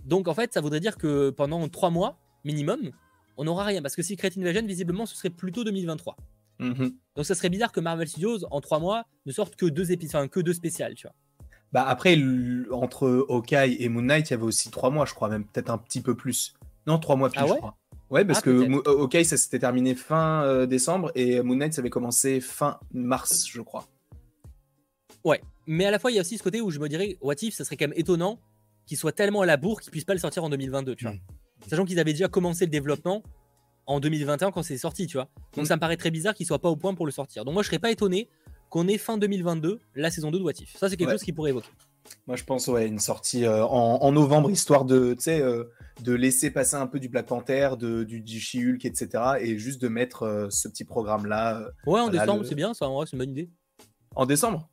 [0.07, 2.93] Donc en fait, ça voudrait dire que pendant 3 mois minimum,
[3.37, 3.83] on n'aura rien.
[3.83, 6.17] Parce que Secret Invasion, visiblement, ce serait plutôt 2023.
[6.59, 6.93] Mhm.
[7.17, 10.17] Donc ça serait bizarre que Marvel Studios, en 3 mois, ne sorte que deux épisodes,
[10.17, 11.15] enfin que deux spéciales, tu vois.
[11.73, 12.17] Bah après,
[12.71, 15.71] entre Hawkeye et Moon Knight, il y avait aussi 3 mois, je crois, même peut-être
[15.71, 16.55] un petit peu plus.
[16.87, 17.77] Non, 3 mois plus, ah je crois.
[18.09, 21.81] Ouais, parce ah, que Hawkeye, ça s'était terminé fin euh, décembre et Moon Knight, ça
[21.81, 23.87] avait commencé fin mars, je crois.
[25.25, 27.19] Ouais, mais à la fois, il y a aussi ce côté où je me dirais,
[27.21, 28.39] What If, ça serait quand même étonnant
[28.87, 31.15] qu'il soit tellement à la bourre qu'il puisse pas le sortir en 2022, tu vois.
[31.15, 31.21] Mm.
[31.69, 33.23] Sachant qu'ils avaient déjà commencé le développement
[33.87, 35.29] en 2021 quand c'est sorti, tu vois.
[35.55, 35.69] Donc mm.
[35.69, 37.45] ça me paraît très bizarre qu'il soit pas au point pour le sortir.
[37.45, 38.29] Donc moi, je serais pas étonné
[38.71, 40.77] qu'on ait fin 2022 la saison 2 de What If.
[40.77, 41.71] Ça, c'est quelque chose qui pourrait évoquer.
[42.27, 45.65] Moi, je pense, ouais, une sortie euh, en, novembre, histoire de, euh,
[46.03, 49.09] de laisser passer un peu du Black Panther, de, du, du She-Hulk, etc.
[49.41, 51.69] Et juste de mettre euh, ce petit programme-là.
[51.87, 53.51] ouais, en décembre, c'est bien, ça, en vrai, c'est une bonne idée.
[54.15, 54.69] En décembre?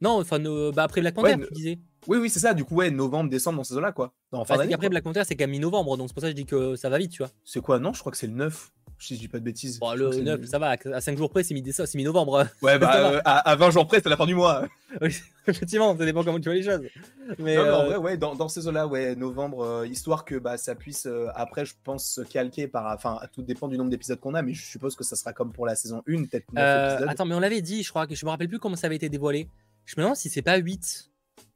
[0.00, 0.38] Non, enfin,
[0.72, 1.78] bah, après Black Panther, tu disais.
[2.08, 2.54] Oui, oui, c'est ça.
[2.54, 4.14] Du coup, ouais, novembre, décembre, dans ces eaux-là, quoi.
[4.32, 6.46] Enfin, bah, après Black Panther, c'est même mi-novembre, donc c'est pour ça que je dis
[6.46, 7.30] que ça va vite, tu vois.
[7.44, 7.78] C'est quoi?
[7.78, 8.72] Non, je crois que c'est le 9.
[9.00, 9.78] Si je dis pas de bêtises.
[9.78, 12.46] Bon, le 9, ça va, à 5 jours près, c'est mi-novembre.
[12.62, 14.66] Ouais, bah, euh, à, 20 jours près, c'est la fin du mois.
[15.02, 15.14] oui,
[15.46, 16.80] effectivement, ça dépend comment tu vois les choses.
[17.38, 20.36] Mais, non, en euh, vrai, ouais, dans, dans ces eaux-là, ouais, novembre, euh, histoire que
[20.36, 22.92] bah, ça puisse, après, je pense, se calquer par.
[22.94, 25.52] Enfin, tout dépend du nombre d'épisodes qu'on a, mais je suppose que ça sera comme
[25.52, 26.46] pour la saison 1, peut-être
[27.06, 28.96] Attends, mais on l'avait dit, je crois, que je me rappelle plus comment ça avait
[28.96, 29.50] été dévoilé.
[29.84, 31.07] Je me demande si c'est pas 8.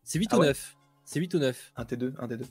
[0.05, 0.77] C'est 8 ah ou 9.
[1.05, 1.73] C'est 8 ou 9.
[1.77, 2.45] Un T2, un T2.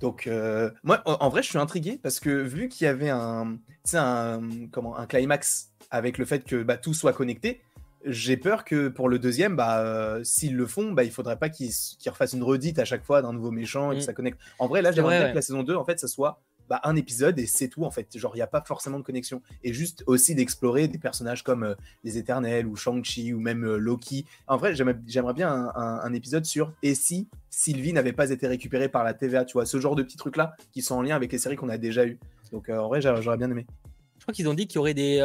[0.00, 3.58] Donc, euh, moi, en vrai, je suis intrigué parce que vu qu'il y avait un,
[3.94, 7.60] un, comment, un climax avec le fait que bah, tout soit connecté,
[8.04, 11.48] j'ai peur que pour le deuxième, bah, euh, s'ils le font, bah, il faudrait pas
[11.48, 11.72] qu'ils
[12.06, 14.04] refassent une redite à chaque fois d'un nouveau méchant et que mm.
[14.04, 14.38] ça connecte.
[14.58, 16.96] En vrai, là, j'aimerais bien que la saison 2, en fait, ça soit bah, un
[16.96, 18.16] épisode et c'est tout en fait.
[18.16, 19.42] Genre, il n'y a pas forcément de connexion.
[19.64, 23.78] Et juste aussi d'explorer des personnages comme euh, les Éternels ou Shang-Chi ou même euh,
[23.78, 24.26] Loki.
[24.46, 29.04] En vrai, j'aimerais bien un, épisode sur et si Sylvie n'avait pas été récupérée par
[29.04, 31.38] la TVA, tu vois, ce genre de petits trucs-là qui sont en lien avec les
[31.38, 32.18] séries qu'on a déjà eues.
[32.50, 33.66] Donc, euh, en vrai, j'aurais bien aimé.
[34.18, 35.16] Je crois qu'ils ont dit qu'il y, aurait des,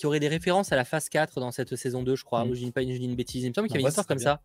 [0.00, 2.44] y aurait des références à la phase 4 dans cette saison 2, je crois.
[2.44, 2.54] Mm.
[2.54, 3.44] je dis pas une, une, bêtise.
[3.44, 4.40] Il me semble qu'il y avait une histoire comme ça.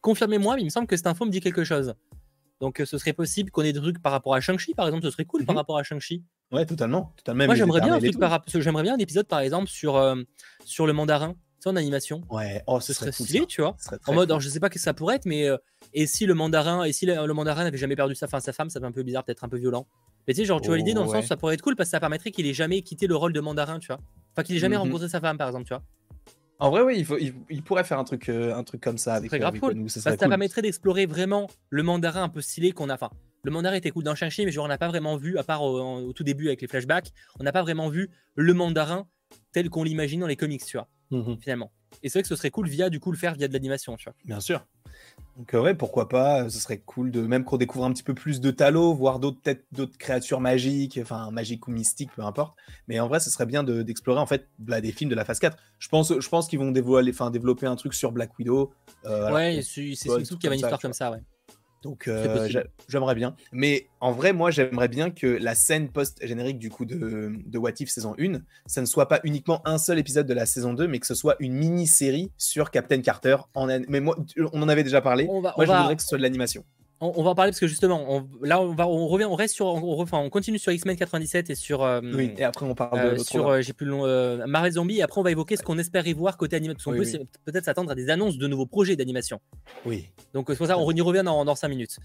[0.00, 1.94] Confirmez-moi, mais il me semble que cette info me dit quelque chose.
[2.62, 5.10] Donc ce serait possible qu'on ait des trucs par rapport à Shang-Chi, par exemple, ce
[5.10, 5.58] serait cool par mhm.
[5.58, 6.22] rapport à Shang-Chi.
[6.52, 7.12] Ouais, totalement.
[7.34, 8.00] Moi, j'aimerais bien, un
[8.46, 10.14] j'aimerais bien un épisode, par exemple, sur, euh,
[10.64, 12.22] sur le mandarin, c'est en animation.
[12.30, 13.76] Ouais, oh, ce, serait, stylé, tu vois.
[14.06, 15.56] En mode, alors, je sais pas ce que ça pourrait être, mais euh,
[15.92, 18.70] et si le mandarin, et si le, mandarin n'avait jamais perdu sa, fin, sa femme,
[18.70, 19.88] ça fait un peu bizarre, peut-être un peu violent.
[20.28, 21.88] Mais tu sais, genre, tu vois l'idée dans le sens, ça pourrait être cool parce
[21.88, 23.98] que ça permettrait qu'il ait jamais quitté le rôle de mandarin, tu vois.
[24.32, 24.82] Enfin, qu'il ait jamais mhm.
[24.82, 25.82] rencontré sa femme, par exemple, tu vois.
[26.62, 29.14] En vrai, oui, il, faut, il, pourrait faire un truc, euh, un truc comme ça
[29.14, 29.90] avec, grave cool.
[29.90, 32.94] Ça, permettrait d'explorer vraiment le mandarin un peu stylé qu'on a.
[32.94, 33.10] Enfin,
[33.42, 35.64] le mandarin était cool dans Shang-Chi, mais genre, on n'a pas vraiment vu, à part
[35.64, 39.08] au, tout début avec les flashbacks, on n'a pas vraiment vu le mandarin
[39.50, 41.36] tel qu'on l'imagine dans les comics, tu vois, mhm.
[41.40, 41.72] finalement.
[42.04, 43.96] Et c'est vrai que ce serait cool via, du coup, le faire via de l'animation,
[43.96, 44.14] tu vois.
[44.24, 44.64] Bien sûr.
[45.38, 48.12] Donc, euh, ouais, pourquoi pas, ce serait cool de même qu'on découvre un petit peu
[48.12, 52.54] plus de Talo, voir d'autres peut-être d'autres créatures magiques, enfin magiques ou mystiques, peu importe.
[52.86, 55.38] Mais en vrai, ce serait bien d'explorer en fait bah, des films de la phase
[55.38, 55.56] 4.
[55.78, 58.72] Je pense, je pense qu'ils vont dévoiler, développer un truc sur Black Widow.
[59.06, 61.22] Euh, ouais, c'est surtout qu'il y avait une histoire comme ça, ouais.
[61.82, 62.48] Donc euh,
[62.88, 63.34] j'aimerais bien.
[63.50, 67.72] Mais en vrai, moi, j'aimerais bien que la scène post-générique du coup de, de What
[67.80, 70.86] If saison 1, ça ne soit pas uniquement un seul épisode de la saison 2,
[70.86, 73.36] mais que ce soit une mini-série sur Captain Carter.
[73.54, 73.66] En...
[73.66, 74.16] Mais moi,
[74.52, 75.26] on en avait déjà parlé.
[75.26, 76.64] moi, je voudrais que ce soit de l'animation
[77.02, 79.66] on, va en parler parce que justement, là, on, va, on revient, on reste sur,
[79.66, 81.82] on, on continue sur X-Men 97 et sur.
[81.82, 84.06] Euh, oui, et après on parle de euh, sur, euh, j'ai plus long,
[84.46, 84.98] Marvel Zombie.
[84.98, 86.92] Et après, on va évoquer ce qu'on espère y voir côté animation.
[86.92, 87.04] On peut
[87.44, 89.40] peut-être s'attendre à des annonces de nouveaux projets d'animation.
[89.84, 90.06] Oui.
[90.32, 91.98] Donc c'est pour ça, on y revient dans, dans 5 minutes.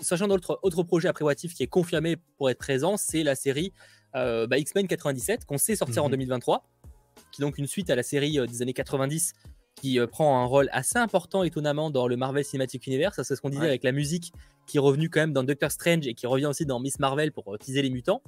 [0.00, 3.72] sachant d'autres autre projet après What qui est confirmé pour être présent, c'est la série
[4.14, 7.22] bah, X-Men 97 qu'on sait sortir en 2023, mhm.
[7.32, 9.32] qui est donc une suite à la série des années 90
[9.74, 13.20] qui prend un rôle assez important étonnamment dans le Marvel Cinematic Universe.
[13.22, 14.32] C'est ce qu'on disait avec la musique
[14.66, 17.32] qui est revenue quand même dans Doctor Strange et qui revient aussi dans Miss Marvel
[17.32, 18.22] pour teaser les mutants.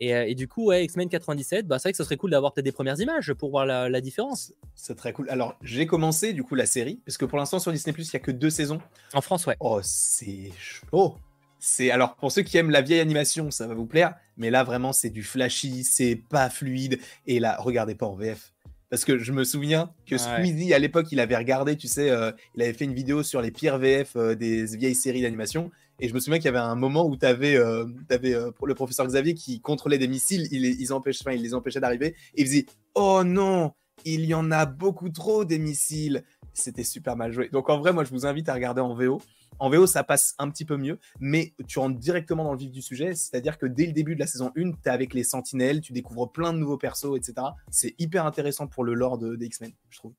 [0.00, 2.64] Et, du coup, ouais, X-Men 97, bah, c'est vrai que ce serait cool d'avoir peut-être
[2.64, 4.52] des premières images pour voir la, différence.
[4.76, 5.28] C'est très cool.
[5.28, 8.10] Alors, j'ai commencé du coup la série, parce que pour l'instant sur Disney, il n'y
[8.14, 8.80] a que deux saisons.
[9.12, 9.56] En France, ouais.
[9.58, 11.16] Oh, c'est chaud.
[11.60, 14.62] C'est alors pour ceux qui aiment la vieille animation, ça va vous plaire, mais là
[14.62, 18.52] vraiment c'est du flashy, c'est pas fluide et là regardez pas en VF
[18.90, 22.32] parce que je me souviens que Squeezie à l'époque il avait regardé, tu sais, euh,
[22.54, 25.70] il avait fait une vidéo sur les pires VF euh, des vieilles séries d'animation.
[26.00, 29.06] Et je me souviens qu'il y avait un moment où tu avais, euh, le professeur
[29.06, 32.14] Xavier qui contrôlait des missiles, il, ils, il les empêchait d'arriver.
[32.34, 33.72] Et il faisait oh non
[34.04, 36.24] il y en a beaucoup trop des missiles.
[36.52, 37.48] C'était super mal joué.
[37.50, 39.20] Donc en vrai, moi je vous invite à regarder en VO.
[39.60, 42.70] En VO, ça passe un petit peu mieux, mais tu rentres directement dans le vif
[42.70, 45.24] du sujet, c'est-à-dire que dès le début de la saison 1, tu es avec les
[45.24, 47.48] sentinelles, tu découvres plein de nouveaux persos, etc.
[47.70, 50.12] C'est hyper intéressant pour le lore des X-Men, je trouve.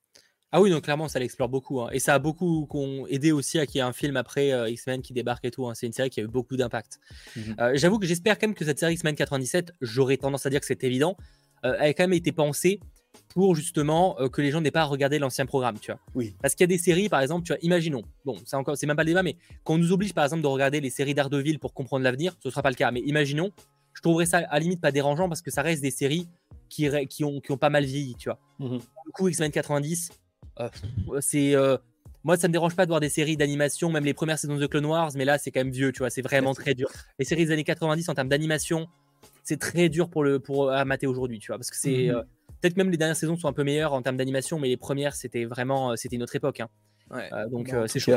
[0.52, 1.80] Ah oui, donc clairement, ça l'explore beaucoup.
[1.82, 1.90] Hein.
[1.92, 5.02] Et ça a beaucoup aidé aussi à qu'il y ait un film après euh, X-Men
[5.02, 5.68] qui débarque et tout.
[5.68, 5.76] Hein.
[5.76, 7.00] C'est une série qui a eu beaucoup d'impact.
[7.36, 7.56] Mhm.
[7.60, 10.60] Euh, j'avoue que j'espère quand même que cette série X-Men 97, j'aurais tendance à dire
[10.60, 11.18] que c'est évident,
[11.66, 12.80] euh, a quand même été pensée
[13.30, 16.00] pour justement euh, que les gens n'aient pas à regarder l'ancien programme, tu vois.
[16.16, 16.36] Oui.
[16.42, 18.88] Parce qu'il y a des séries, par exemple, tu vois, imaginons, bon, c'est encore, c'est
[18.88, 21.60] même pas le débat, mais qu'on nous oblige, par exemple, de regarder les séries d'Ardeville
[21.60, 22.92] pour comprendre l'avenir, ce sera pas le cas.
[22.92, 23.52] Mais imaginons,
[23.94, 26.28] je trouverais ça à limite pas dérangeant parce que ça reste des séries
[26.70, 28.40] qui, qui, ont, qui ont pas mal vieilli, tu vois.
[28.60, 30.12] Du coup, X-Men 90,
[30.60, 30.70] euh,
[31.20, 31.56] c'est.
[31.56, 31.78] Euh,
[32.24, 34.68] moi, ça me dérange pas de voir des séries d'animation, même les premières saisons de
[34.68, 36.90] Clone Wars, mais là, c'est quand même vieux, tu vois, c'est vraiment très dur.
[37.18, 38.88] Les séries des années 90 en termes d'animation,
[39.44, 42.24] c'est très dur pour le pour à mater aujourd'hui, tu vois, parce que c'est mhm.
[42.62, 45.16] Peut-être même les dernières saisons sont un peu meilleures en termes d'animation, mais les premières,
[45.16, 46.60] c'était vraiment euh, c'était une autre époque.
[46.60, 46.70] Hein.
[47.12, 48.14] Euh, donc euh, c'est chaud.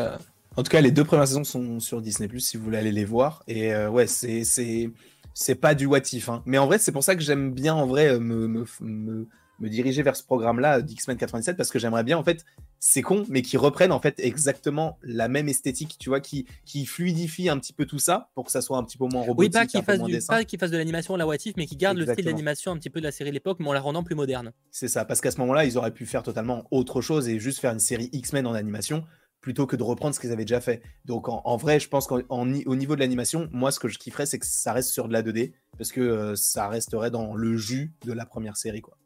[0.57, 2.93] en tout cas, les deux premières saisons sont sur Disney Plus si vous voulez aller
[2.93, 3.43] les voir.
[3.47, 4.43] Et ouais, c'est
[5.35, 6.29] c'est pas du what if.
[6.29, 6.43] Hein.
[6.47, 9.27] Mais en vrai, c'est pour ça que j'aime bien en vrai me, me, me
[9.69, 12.45] diriger vers ce programme-là d'X-Men 97 parce que j'aimerais bien en fait,
[12.79, 16.85] c'est con, mais qui reprennent en fait exactement la même esthétique, tu vois, qui, qui
[16.87, 19.55] fluidifie un petit peu tout ça pour que ça soit un petit peu moins robotique.
[19.55, 19.99] Oui, pas qu'il fasse,
[20.59, 23.01] fasse, de l'animation la what if, mais qui garde le style d'animation un petit peu
[23.01, 24.53] de la série de l'époque, mais en la rendant plus moderne.
[24.71, 27.61] C'est ça, parce qu'à ce moment-là, ils auraient pu faire totalement autre chose et juste
[27.61, 29.05] faire une série X-Men en animation
[29.43, 30.83] plutôt que de reprendre ce qu'ils avaient déjà fait.
[31.05, 34.39] Donc en, vrai, je pense qu'au niveau de l'animation, moi ce que je kifferais, c'est
[34.39, 37.93] que ça reste sur de la 2D, parce que euh, ça resterait dans le jus
[38.07, 38.81] de la première série.
[38.81, 38.97] quoi.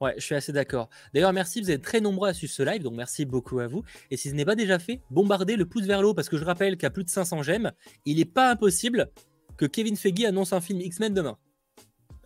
[0.00, 0.88] Ouais, je suis assez d'accord.
[1.12, 3.82] D'ailleurs, merci, vous êtes très nombreux à suivre ce live, donc merci beaucoup à vous.
[4.10, 6.38] Et si ce n'est pas déjà fait, bombardez le pouce vers le haut, parce que
[6.38, 7.72] je rappelle qu'à plus de 500 j'aime,
[8.04, 9.10] il n'est pas impossible
[9.56, 11.36] que Kevin Feige annonce un film X-Men demain.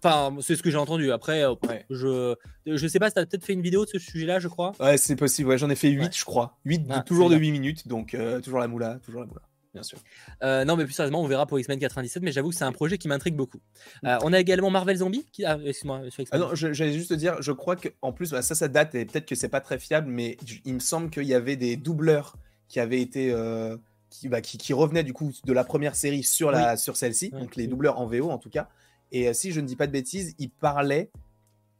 [0.04, 1.12] Enfin, c'est ce que j'ai entendu.
[1.12, 1.54] Après, euh,
[1.88, 2.34] je
[2.66, 4.72] je sais pas si tu as peut-être fait une vidéo de ce sujet-là, je crois?
[4.80, 5.48] Ouais, c'est possible.
[5.48, 6.58] Ouais, j'en ai fait 8, je crois.
[6.64, 9.82] 8, ah, toujours de 8 minutes, donc euh, toujours la moula, toujours la moula bien
[9.82, 9.98] sûr.
[10.42, 12.72] Euh, non, mais plus sérieusement, on verra pour X-Men 97, mais j'avoue que c'est un
[12.72, 13.60] projet qui m'intrigue beaucoup.
[14.04, 15.26] Euh, on a également Marvel Zombie.
[15.32, 15.44] Qui...
[15.44, 18.68] Ah, excuse-moi, ah non, j'allais juste te dire, je crois qu'en plus, bah, ça, ça
[18.68, 21.56] date et peut-être que c'est pas très fiable, mais il me semble qu'il y avait
[21.56, 22.36] des doubleurs
[22.68, 23.32] qui avaient été.
[23.32, 23.76] Euh,
[24.24, 27.56] bah, qui, qui, revenaient du coup de la première série sur, la, sur celle-ci, donc
[27.56, 28.68] les doubleurs en VO en tout cas.
[29.10, 31.10] Et si je ne dis pas de bêtises, ils parlaient,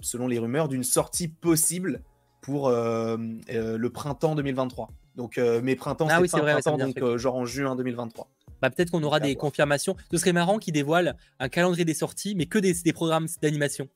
[0.00, 2.02] selon les rumeurs, d'une sortie possible
[2.40, 4.88] pour le printemps 2023.
[5.16, 8.28] Donc euh, mes printemps, ah, oui, c'est vrai, printemps, donc euh, genre en juin 2023.
[8.60, 9.96] Bah, peut-être qu'on aura des confirmations.
[10.10, 13.88] Ce serait marrant qu'ils dévoilent un calendrier des sorties, mais que des, programmes d'animation.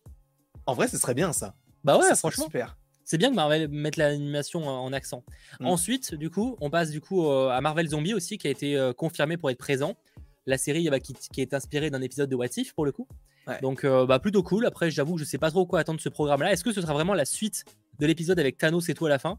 [0.67, 1.55] En vrai, ce serait bien ça.
[1.85, 2.47] Bah ouais, franchement.
[2.47, 2.77] Super.
[3.05, 5.23] C'est bien que Marvel mette l'animation en accent.
[5.61, 5.67] Mm.
[5.67, 8.93] Ensuite, du coup, on passe du coup euh, à Marvel Zombie aussi, qui a été
[8.97, 9.95] confirmé pour être présent.
[10.47, 13.07] La série bah, qui, est inspirée d'un épisode de What If pour le coup.
[13.63, 14.67] Donc bah, plutôt cool.
[14.67, 16.53] Après, j'avoue que je sais pas trop quoi attendre de ce programme-là.
[16.53, 17.65] Est-ce que ce sera vraiment la suite
[18.01, 19.39] de l'épisode avec Thanos et tout à la fin?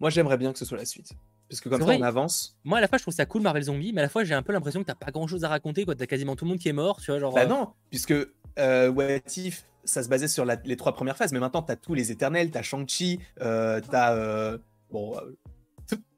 [0.00, 1.12] Moi, j'aimerais bien que ce soit la suite.
[1.48, 2.56] Parce que comme ça, on avance.
[2.64, 4.34] Moi, à la fois, je trouve ça cool Marvel Zombie, mais à la fois, j'ai
[4.34, 5.84] un peu l'impression que t'as pas grand chose à raconter.
[5.84, 7.18] Tu T'as quasiment tout le monde qui est mort, tu vois.
[7.18, 7.46] Genre, bah euh.
[7.46, 8.14] non, puisque
[8.58, 11.94] euh, What If, ça se basait sur les trois premières phases, mais maintenant, t'as tous
[11.94, 14.14] les éternels, t'as Shang-Chi, euh, t'as.
[14.14, 14.58] Euh,
[14.90, 15.16] bon,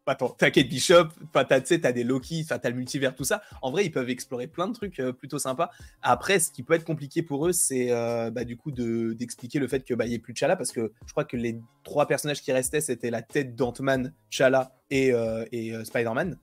[0.05, 3.41] Attends, t'as Kate Bishop, t'as as des Loki, t'as le multivers, tout ça.
[3.63, 5.71] En vrai, ils peuvent explorer plein de trucs euh, plutôt sympas.
[6.03, 9.69] Après, ce qui peut être compliqué pour eux, c'est euh, bah, du coup d'expliquer le
[9.69, 12.07] fait qu'il bah, n'y ait plus de Chala, parce que je crois que les trois
[12.07, 16.37] personnages qui restaient, c'était la tête d'Ant-Man, Chala et, euh, et Spider-Man.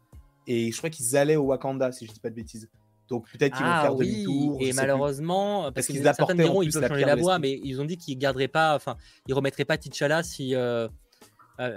[0.47, 2.69] Et je crois qu'ils allaient au Wakanda, si je dis pas de bêtises.
[3.09, 4.57] Donc peut-être qu'ils vont ah faire demi-tour.
[4.61, 8.17] Et malheureusement, parce, qu'ils diront ils peuvent changer la voix, mais ils ont dit qu'ils
[8.17, 8.95] garderaient pas, enfin,
[9.27, 10.87] ils remettraient pas T'Challa si euh,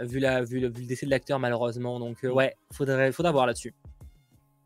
[0.04, 1.98] vu, la, vu, le, décès de l'acteur malheureusement.
[1.98, 3.74] Donc euh, ouais, faudrait, faudra voir là-dessus.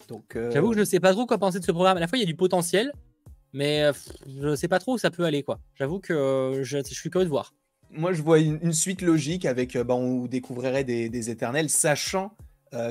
[0.08, 1.96] Donc euh, j'avoue que je ne sais pas trop quoi penser de ce programme.
[1.96, 2.92] À la fois il y a du potentiel,
[3.52, 3.90] mais
[4.26, 5.58] je ne sais pas trop où ça peut aller quoi.
[5.74, 7.54] J'avoue que je, suis curieux de voir.
[7.90, 12.36] Moi je vois une, suite logique avec bah, on découvrirait des, éternels, sachant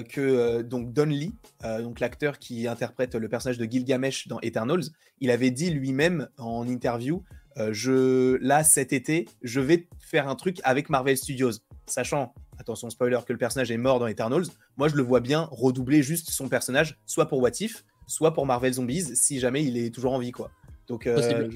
[0.09, 4.83] que donc Don Lee, donc l'acteur qui interprète le personnage de Gilgamesh dans Eternals,
[5.19, 7.23] il avait dit lui-même en interview
[7.71, 11.51] je là cet été je vais faire un truc avec Marvel Studios
[11.88, 14.45] sachant attention spoiler, que le personnage est mort dans Eternals,
[14.78, 18.45] moi je le vois bien redoubler juste son personnage, soit pour What If, soit pour
[18.45, 20.52] Marvel Zombies, si jamais il est toujours en vie, quoi.
[20.88, 21.50] Donc, euh,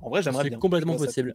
[0.00, 0.52] en vrai, j'aimerais bien.
[0.52, 1.32] C'est complètement possible.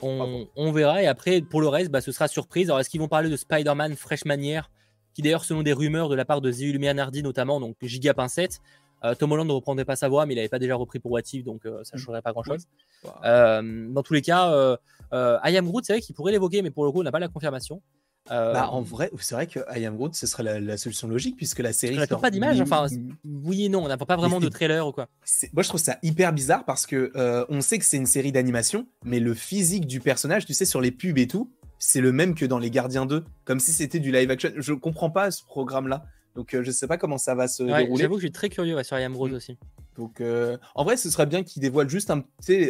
[0.00, 1.02] On, on, verra.
[1.02, 2.68] Et après, pour le reste, bah, ce sera surprise.
[2.68, 4.70] Alors, est-ce qu'ils vont parler de Spider-Man Freshman Year
[5.14, 8.60] qui d'ailleurs, selon des rumeurs de la part de The Illuminati notamment, donc Giga Pincette,
[9.04, 11.10] euh, Tom Holland ne reprendrait pas sa voix, mais il n'avait pas déjà repris pour
[11.10, 12.04] What If, donc euh, ça ne mm.
[12.04, 12.68] changerait pas grand-chose.
[13.02, 14.78] Dans tous les cas,
[15.12, 17.18] I Am Groot, c'est vrai qu'il pourrait l'évoquer, mais pour le coup, on n'a pas
[17.18, 17.82] la confirmation.
[18.28, 21.60] Bah, en vrai, c'est vrai que I Am Groot, ce serait la, solution logique puisque
[21.60, 21.96] la série.
[21.96, 22.86] On n'a pas d'image, enfin,
[23.24, 25.08] oui et non, on n'a pas vraiment de trailer ou quoi.
[25.54, 27.10] Moi, je trouve ça hyper bizarre parce que
[27.48, 30.80] on sait que c'est une série d'animation, mais le physique du personnage, tu sais, sur
[30.80, 34.00] les pubs et tout, c'est le même que dans Les Gardiens 2, comme si c'était
[34.00, 34.50] du live action.
[34.56, 36.04] Je comprends pas ce programme-là.
[36.34, 38.02] Donc, euh, je sais pas comment ça va se dérouler.
[38.02, 39.34] J'avoue que je suis très curieux sur Iam Rose mm.
[39.34, 39.58] aussi.
[39.96, 42.24] Donc, euh, en vrai, ce serait bien qu'il dévoile juste un,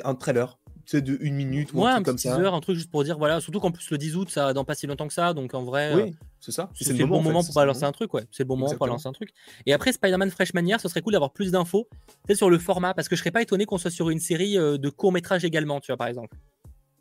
[0.04, 0.58] un trailer
[0.96, 2.34] de une minute ou un truc comme ça.
[2.34, 4.74] un truc juste pour dire voilà, surtout qu'en plus le 10 août, ça dans pas
[4.74, 6.70] si longtemps que ça, donc en vrai, oui, euh, c'est ça.
[6.74, 8.24] C'est le, bon moment pour pas lancer un truc, ouais.
[8.30, 9.30] C'est le bon moment pour lancer un truc.
[9.66, 11.88] Et après Spider-Man Freshman Year, ce serait cool d'avoir plus d'infos,
[12.26, 14.54] peut-être sur le format, parce que je serais pas étonné qu'on soit sur une série
[14.54, 16.36] de courts métrages également, tu vois par exemple.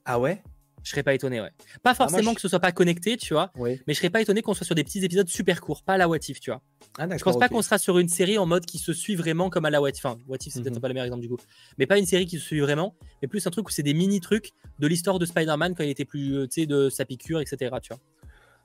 [0.05, 0.41] Ah ouais?
[0.83, 1.51] Je serais pas étonné, ouais.
[1.83, 3.51] Pas ah, forcément que ce soit pas connecté, tu vois.
[3.57, 5.97] Mais je serais pas étonné qu'on soit sur des petits épisodes super courts, pas à
[5.97, 6.61] la What If, tu vois.
[6.97, 9.49] Ah, je pense pas qu'on sera sur une série en mode qui se suit vraiment
[9.49, 10.05] comme à la What If.
[10.05, 10.81] Enfin, What If, c'est peut-être mhm.
[10.81, 11.37] pas le meilleur exemple du coup.
[11.77, 13.93] Mais pas une série qui se suit vraiment, mais plus un truc où c'est des
[13.93, 17.05] mini trucs de l'histoire de Spider-Man quand il était plus, euh, tu sais, de sa
[17.05, 17.75] piqûre, etc.
[17.81, 17.99] Tu vois.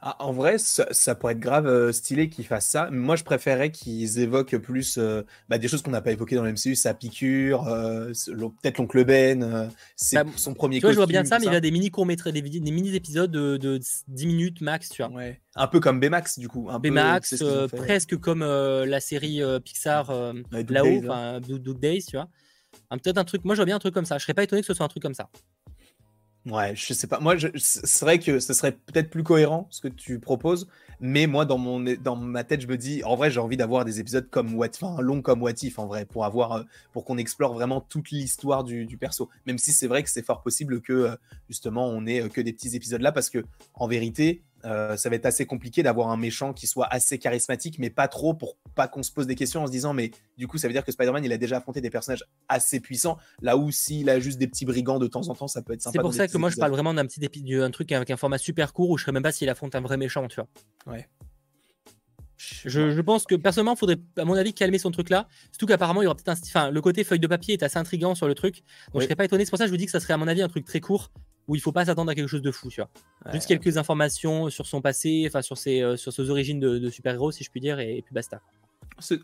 [0.04, 2.88] Ah, en vrai, ça, pourrait être grave euh, stylé qu'ils fassent ça.
[2.90, 6.42] Moi, je préférais qu'ils évoquent plus euh, bah, des choses qu'on n'a pas évoquées dans
[6.42, 9.70] le MCU, sa piqûre, euh, peut-être l'oncle Ben,
[10.12, 11.92] bah, son premier tu vois, je vois bien ça, mais il y a des mini
[11.92, 15.12] courts des, des mini épisodes de, 10 minutes max, tu vois.
[15.12, 15.40] Ouais.
[15.54, 16.68] Un peu comme Baymax, du coup.
[16.68, 20.12] Un Baymax, presque comme la série Pixar
[20.50, 22.28] là-haut, enfin, Doug Days, tu vois.
[22.90, 24.18] Peut-être un truc, moi, je vois bien un truc comme ça.
[24.18, 25.28] Je serais pas étonné que ce soit un truc comme ça.
[26.44, 27.20] Ouais, je sais pas.
[27.20, 30.66] Moi, c'est vrai que ce serait peut-être plus cohérent ce que tu proposes,
[30.98, 33.84] mais moi, dans, mon, dans ma tête, je me dis, en vrai, j'ai envie d'avoir
[33.84, 37.04] des épisodes comme What, enfin, long comme What If, en vrai, pour avoir, euh, pour
[37.04, 39.30] qu'on explore vraiment toute l'histoire du, du, perso.
[39.46, 41.16] Même si c'est vrai que c'est fort possible que, euh,
[41.48, 45.08] justement, on ait euh, que des petits épisodes là, parce que, en vérité, euh, ça
[45.08, 48.56] va être assez compliqué d'avoir un méchant qui soit assez charismatique, mais pas trop pour
[48.74, 50.84] pas qu'on se pose des questions en se disant, mais du coup, ça veut dire
[50.84, 53.18] que Spider-Man, il a déjà affronté des personnages assez puissants.
[53.40, 55.82] Là où s'il a juste des petits brigands de temps en temps, ça peut être
[55.82, 55.98] sympa.
[55.98, 57.20] C'est pour ça que moi, je parle vraiment d'un petit
[57.54, 59.80] un truc avec un format super court où je serais même pas s'il affronte un
[59.80, 60.48] vrai méchant, tu vois.
[60.92, 61.08] Ouais.
[62.64, 65.28] Je, pense que personnellement, il faudrait, à mon avis, calmer son truc là.
[65.52, 66.40] Surtout qu'apparemment, il y aura peut-être un.
[66.46, 68.62] Enfin, le côté feuille de papier est assez intriguant sur le truc.
[68.92, 69.44] Donc, je serais pas étonné.
[69.44, 70.64] C'est pour ça que je vous dis que ça serait, à mon avis, un truc
[70.64, 71.10] très court
[71.48, 72.90] où il faut pas s'attendre à quelque chose de fou, tu vois.
[73.32, 77.32] Juste quelques informations sur son passé, enfin sur ses, euh, sur ses origines de, super-héros,
[77.32, 78.40] si je puis dire, et, puis basta.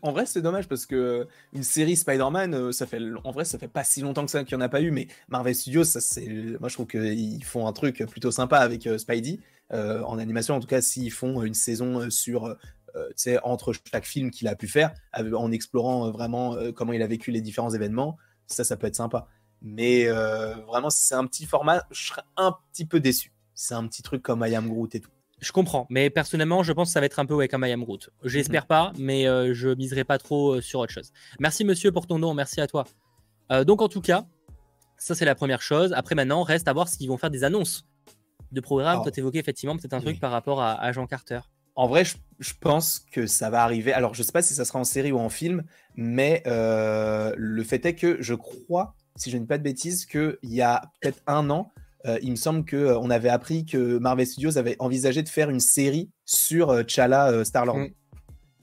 [0.01, 3.57] En vrai, c'est dommage parce que une série Spider-Man, euh, ça fait, en vrai, ça
[3.57, 5.85] fait pas si longtemps que ça qu'il n'y en a pas eu, mais Marvel Studios,
[5.85, 6.27] ça, c'est,
[6.59, 9.39] moi je trouve qu'ils font un truc plutôt sympa avec euh, Spidey
[9.71, 10.55] en animation.
[10.55, 12.57] En tout cas, s'ils font une saison sur,
[13.43, 17.39] entre chaque film qu'il a pu faire, en explorant vraiment comment il a vécu les
[17.39, 19.27] différents événements, ça, ça peut être sympa.
[19.61, 23.33] Mais euh, vraiment, si c'est un petit format, je serais un petit peu déçu.
[23.53, 25.11] C'est un petit truc comme I Am Groot et tout.
[25.41, 27.83] Je comprends, mais personnellement, je pense que ça va être un peu comme I Am
[27.83, 28.09] Groot.
[28.23, 28.67] J'espère mhm.
[28.67, 31.11] pas, mais euh, je miserai pas trop euh, sur autre chose.
[31.39, 32.85] Merci monsieur pour ton nom, merci à toi.
[33.65, 34.25] donc en tout cas,
[34.97, 35.93] ça c'est la première chose.
[35.93, 37.85] Après maintenant, reste à voir s'ils vont faire des annonces
[38.51, 39.01] de programmes.
[39.01, 41.39] Toi, évoquais effectivement peut-être un truc par rapport à, à Jean Carter.
[41.75, 43.93] En vrai, je, je, pense que ça va arriver.
[43.93, 45.63] Alors, je sais pas si ça sera en série ou en film,
[45.95, 50.37] mais le fait est que je crois si je ne dis pas de bêtises, qu'il
[50.43, 51.71] y a peut-être un an,
[52.05, 55.29] euh, il me semble qu'on euh, on avait appris que Marvel Studios avait envisagé de
[55.29, 57.79] faire une série sur euh, T'Challa Star-Lord.
[57.79, 57.89] Mm.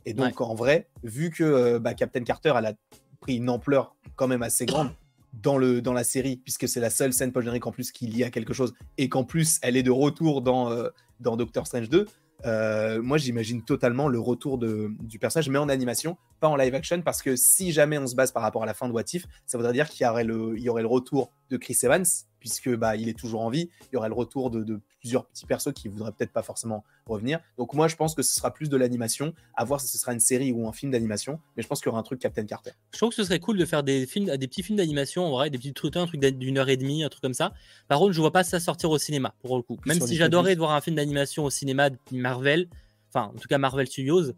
[0.07, 2.75] Et donc, en vrai, vu que bah, Captain Carter elle a
[3.21, 4.91] pris une ampleur quand même assez grande
[5.33, 8.23] dans, le, dans la série, puisque c'est la seule scène post-générique en plus qui lie
[8.23, 10.71] à quelque chose, et qu'en plus, elle est de retour dans,
[11.19, 12.07] dans Doctor Strange 2,
[12.45, 17.01] euh, moi, j'imagine totalement le retour du personnage, mais en animation, pas en live action,
[17.03, 19.27] parce que si jamais on se base par rapport à la fin de What If,
[19.47, 22.05] ça voudrait dire qu'il y aurait le retour de Chris Evans,
[22.47, 23.69] puisque bah, il est toujours en vie.
[23.91, 27.41] Il y aurait le retour de, plusieurs petits persos qui voudraient peut-être pas forcément revenir.
[27.59, 30.13] Donc moi, je pense que ce sera plus de l'animation, à voir si ce sera
[30.13, 32.45] une série ou un film d'animation, mais je pense qu'il y aura un truc Captain
[32.45, 32.71] Carter.
[32.93, 35.31] Je trouve que ce serait cool de faire des films, des petits films d'animation, en
[35.31, 37.53] vrai, des petits trucs, un truc d'une heure et demie, un truc comme ça.
[37.89, 39.79] Par contre, je vois pas ça sortir au cinéma, pour le coup.
[39.87, 42.69] Même si j'adorais de voir un film d'animation au cinéma de Marvel,
[43.09, 44.33] enfin, en tout cas Marvel Studios.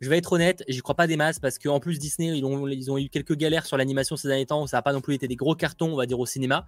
[0.00, 2.66] Je vais être honnête, j'y crois pas des masses parce qu'en plus Disney, ils ont,
[2.66, 4.66] ils ont eu quelques galères sur l'animation ces derniers temps.
[4.66, 6.66] Ça n'a pas non plus été des gros cartons, on va dire, au cinéma.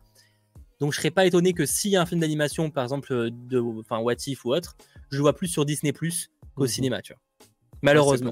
[0.80, 3.60] Donc je serais pas étonné que s'il y a un film d'animation, par exemple de
[3.80, 4.76] enfin What If ou autre,
[5.10, 6.68] je le vois plus sur Disney Plus qu'au mhm.
[6.68, 7.20] cinéma, tu vois.
[7.82, 8.30] Malheureusement.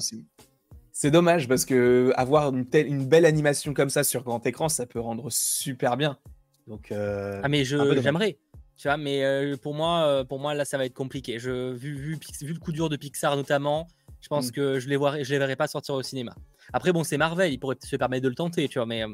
[0.94, 4.68] C'est dommage parce que avoir une, telle, une belle animation comme ça sur grand écran,
[4.68, 6.18] ça peut rendre super bien.
[6.66, 8.38] Donc euh, ah mais j'aimerais.
[8.76, 11.38] Tu vois, mais pour moi, pour moi là, ça va être compliqué.
[11.38, 13.86] Je, vu, vu, vu le coup dur de Pixar notamment,
[14.20, 14.52] je pense mm.
[14.52, 16.34] que je les vois, je les verrai pas sortir au cinéma.
[16.72, 19.04] Après, bon, c'est Marvel, ils pourraient se permettre de le tenter, tu vois, mais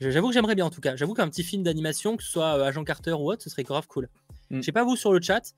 [0.00, 0.96] j'avoue que j'aimerais bien en tout cas.
[0.96, 3.86] J'avoue qu'un petit film d'animation, que ce soit Agent Carter ou autre, ce serait grave
[3.86, 4.08] cool.
[4.50, 4.56] Mm.
[4.56, 5.54] Je sais pas vous sur le chat,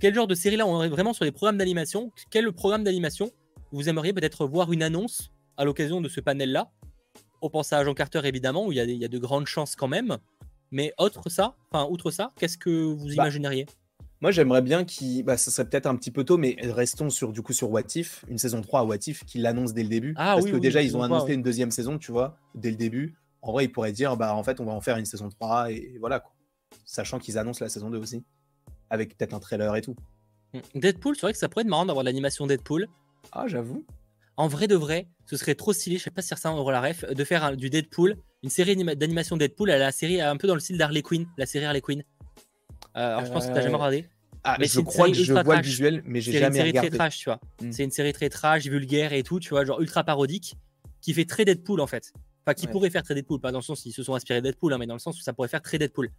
[0.00, 3.30] quel genre de série là on aurait vraiment sur les programmes d'animation Quel programme d'animation
[3.72, 6.70] vous aimeriez peut-être voir une annonce à l'occasion de ce panel-là?
[7.40, 10.18] On pense à Agent Carter évidemment, où il y, a de grandes chances quand même.
[10.70, 13.66] Mais autre ça, enfin outre ça, qu'est-ce que vous bah, imagineriez?
[14.20, 17.32] Moi j'aimerais bien qu'il, bah, ça serait peut-être un petit peu tôt, mais restons sur
[17.32, 19.88] du coup sur What If, une saison 3 à What If, qui l'annonce dès le
[19.88, 20.14] début.
[20.16, 23.14] Ah, parce que déjà ils ont annoncé une deuxième saison, tu vois, dès le début.
[23.42, 25.72] En vrai ils pourraient dire, bah en fait on va en faire une saison 3
[25.72, 26.32] et voilà quoi.
[26.84, 28.24] Sachant qu'ils annoncent la saison 2 aussi,
[28.88, 29.96] avec peut-être un trailer et tout.
[30.54, 30.80] Mm.
[30.80, 32.88] Deadpool, c'est vrai que ça pourrait être marrant d'avoir l'animation Deadpool.
[33.32, 33.84] Ah, j'avoue.
[34.36, 36.80] En vrai de vrai, ce serait trop stylé, je sais pas si certains aura la
[36.80, 40.54] ref, de faire du Deadpool, une série d'animation Deadpool à la série un peu dans
[40.54, 42.02] le style d'Harley Quinn, la série Harley Quinn.
[42.96, 44.08] Euh, alors je pense que t'as jamais regardé.
[44.44, 46.62] Ah, mais je crois que je vois le visuel, mais j'ai jamais regardé.
[46.62, 47.40] C'est une série très trash, tu vois.
[47.60, 47.72] Mm.
[47.72, 50.56] C'est une série très trash, vulgaire et tout, tu vois, genre ultra parodique,
[51.00, 52.12] qui fait très Deadpool en fait.
[52.44, 54.40] Enfin, qui pourrait faire très Deadpool, pas dans le sens où ils se sont inspirés
[54.40, 56.10] de Deadpool, hein, mais dans le sens où ça pourrait faire très Deadpool.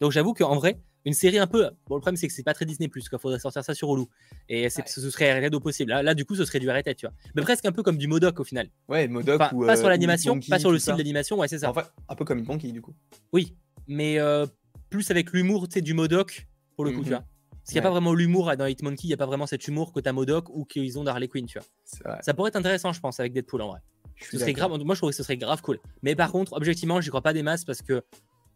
[0.00, 1.70] Donc j'avoue qu'en vrai, une série un peu.
[1.88, 4.04] Bon, le problème, c'est que c'est pas très Disney, qu'il faudrait sortir ça sur Hulu.
[4.48, 5.90] Et ce serait rien au possible.
[5.90, 7.14] Là, là, du coup, ce serait du arrêté, tu vois.
[7.34, 8.70] Mais presque un peu comme du Modoc au final.
[8.88, 9.40] Ouais, Modoc.
[9.52, 11.72] ou, pas sur euh, l'animation, pas sur le style d'animation, ouais, c'est ça.
[12.08, 12.94] un peu comme Monkey, du coup.
[13.32, 14.46] Oui, mais euh,
[14.90, 17.16] plus avec l'humour, tu sais, du Modoc, pour le coup, tu mhm.
[17.16, 17.24] vois.
[17.50, 19.68] Parce qu'il n'y a pas vraiment l'humour dans Hitmonkey, il n'y a pas vraiment cet
[19.68, 22.22] humour que t'as Modoc ou qu'ils ont dans Harley Quinn, tu vois.
[22.22, 23.80] Ça pourrait être intéressant, je pense, avec Deadpool en vrai.
[24.20, 25.78] Ce serait grave, moi je trouve que ce serait grave cool.
[26.02, 28.02] Mais par contre, objectivement, j'y crois pas des masses parce que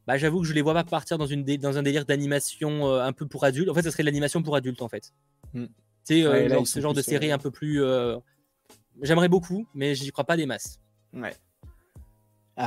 [0.07, 3.05] bah, j'avoue que je les vois pas partir dans, une dans un délire d'animation euh,
[3.05, 3.69] un peu pour adultes.
[3.69, 5.13] En fait, ce serait de l'animation pour adultes, en fait.
[5.55, 5.67] Mm.
[5.67, 5.71] Tu
[6.05, 7.81] sais, euh, ce genre de série euh, un peu plus.
[9.01, 10.81] J'aimerais beaucoup, mais j'y crois pas des masses.
[11.13, 11.35] Ouais.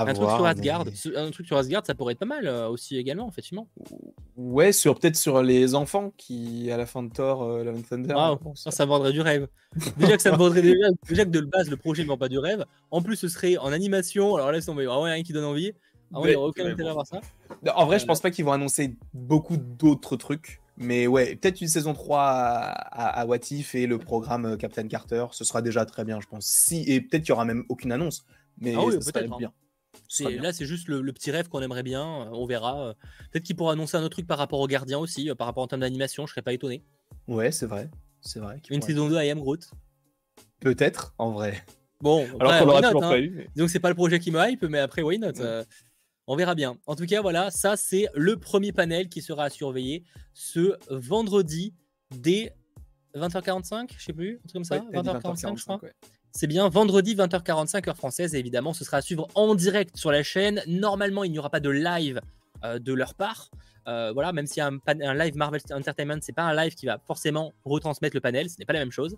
[0.02, 3.28] Un, truc sur Asgard, un truc sur Asgard, ça pourrait être pas mal aussi également,
[3.30, 3.68] effectivement.
[4.38, 8.16] Ouais, sur peut-être sur les enfants qui, à la fin de Thor, Love Thunder.
[8.56, 9.48] ça, ça vendrait du rêve.
[9.98, 12.30] déjà que ça me vendrait déjà, déjà que de base, le projet ne vend pas
[12.30, 12.66] du rêve.
[12.92, 14.36] En plus, ce serait en animation.
[14.36, 15.74] Alors là, c'est vraiment rien qui donne envie.
[16.14, 17.20] Ah ouais, aucun intérêt à voir ça.
[17.76, 20.62] En vrai, je pense pas qu'ils vont annoncer beaucoup d'autres trucs.
[20.78, 24.88] Mais ouais, peut-être une saison 3 à, à, What If et le programme euh, Captain
[24.88, 26.46] Carter, ce sera déjà très bien, je pense.
[26.46, 28.26] Si, et peut-être qu'il y aura même aucune annonce.
[28.60, 29.38] Mais ah oui, peut-être hein.
[29.40, 29.54] bien.
[30.42, 32.04] Là, c'est juste le, petit rêve qu'on aimerait bien.
[32.04, 32.90] Euh, on verra.
[32.90, 32.94] Euh.
[33.32, 35.68] Peut-être qu'il pourra annoncer un autre truc par rapport aux gardiens aussi, par rapport en
[35.68, 36.26] termes d'animation.
[36.26, 36.84] Je serais pas étonné.
[37.28, 37.90] Ouais, c'est vrai.
[38.22, 38.62] C'est vrai.
[38.70, 39.70] Une saison 2 à I Am Groot.
[40.60, 41.64] Peut-être, en vrai.
[42.02, 43.10] Bon, alors qu'on l'aura toujours hein.
[43.10, 43.48] pas eu.
[43.56, 45.34] Donc, c'est pas le projet qui me hype, mais après, why not
[46.28, 46.78] on verra bien.
[46.88, 51.76] En tout cas, voilà, ça c'est le premier panel qui sera à surveiller ce vendredi
[52.12, 52.56] dès
[53.16, 55.82] 20h45, je sais plus, un truc comme ça, 20h45, je crois.
[56.38, 60.12] C'est bien vendredi 20h45 heure française et évidemment ce sera à suivre en direct sur
[60.12, 60.62] la chaîne.
[60.68, 62.20] Normalement il n'y aura pas de live
[62.66, 63.50] euh, de leur part.
[63.88, 67.00] Euh, voilà, même si un, un, live Marvel Entertainment, c'est pas un live qui va
[67.08, 69.16] forcément retransmettre le panel, ce n'est pas la même chose.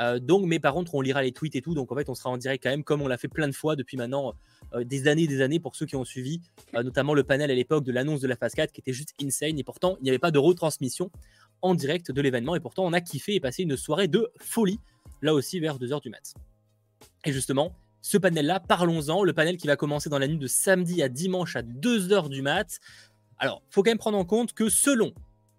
[0.00, 2.14] Euh, donc, mais par contre, on lira les tweets et tout, donc en fait, on
[2.14, 4.34] sera en direct quand même, comme on l'a fait plein de fois depuis maintenant
[4.78, 6.42] des années et des années pour ceux qui ont suivi,
[6.74, 9.58] notamment le panel à l'époque de l'annonce de la phase 4 qui était juste insane,
[9.58, 11.10] et pourtant, il n'y avait pas de retransmission
[11.62, 14.80] en direct de l'événement, et pourtant, on a kiffé et passé une soirée de folie,
[15.22, 16.34] là aussi vers 2h du mat.
[17.24, 21.02] Et justement, ce panel-là, parlons-en, le panel qui va commencer dans la nuit de samedi
[21.02, 22.78] à dimanche à 2h du mat.
[23.38, 25.12] Alors, faut quand même prendre en compte que selon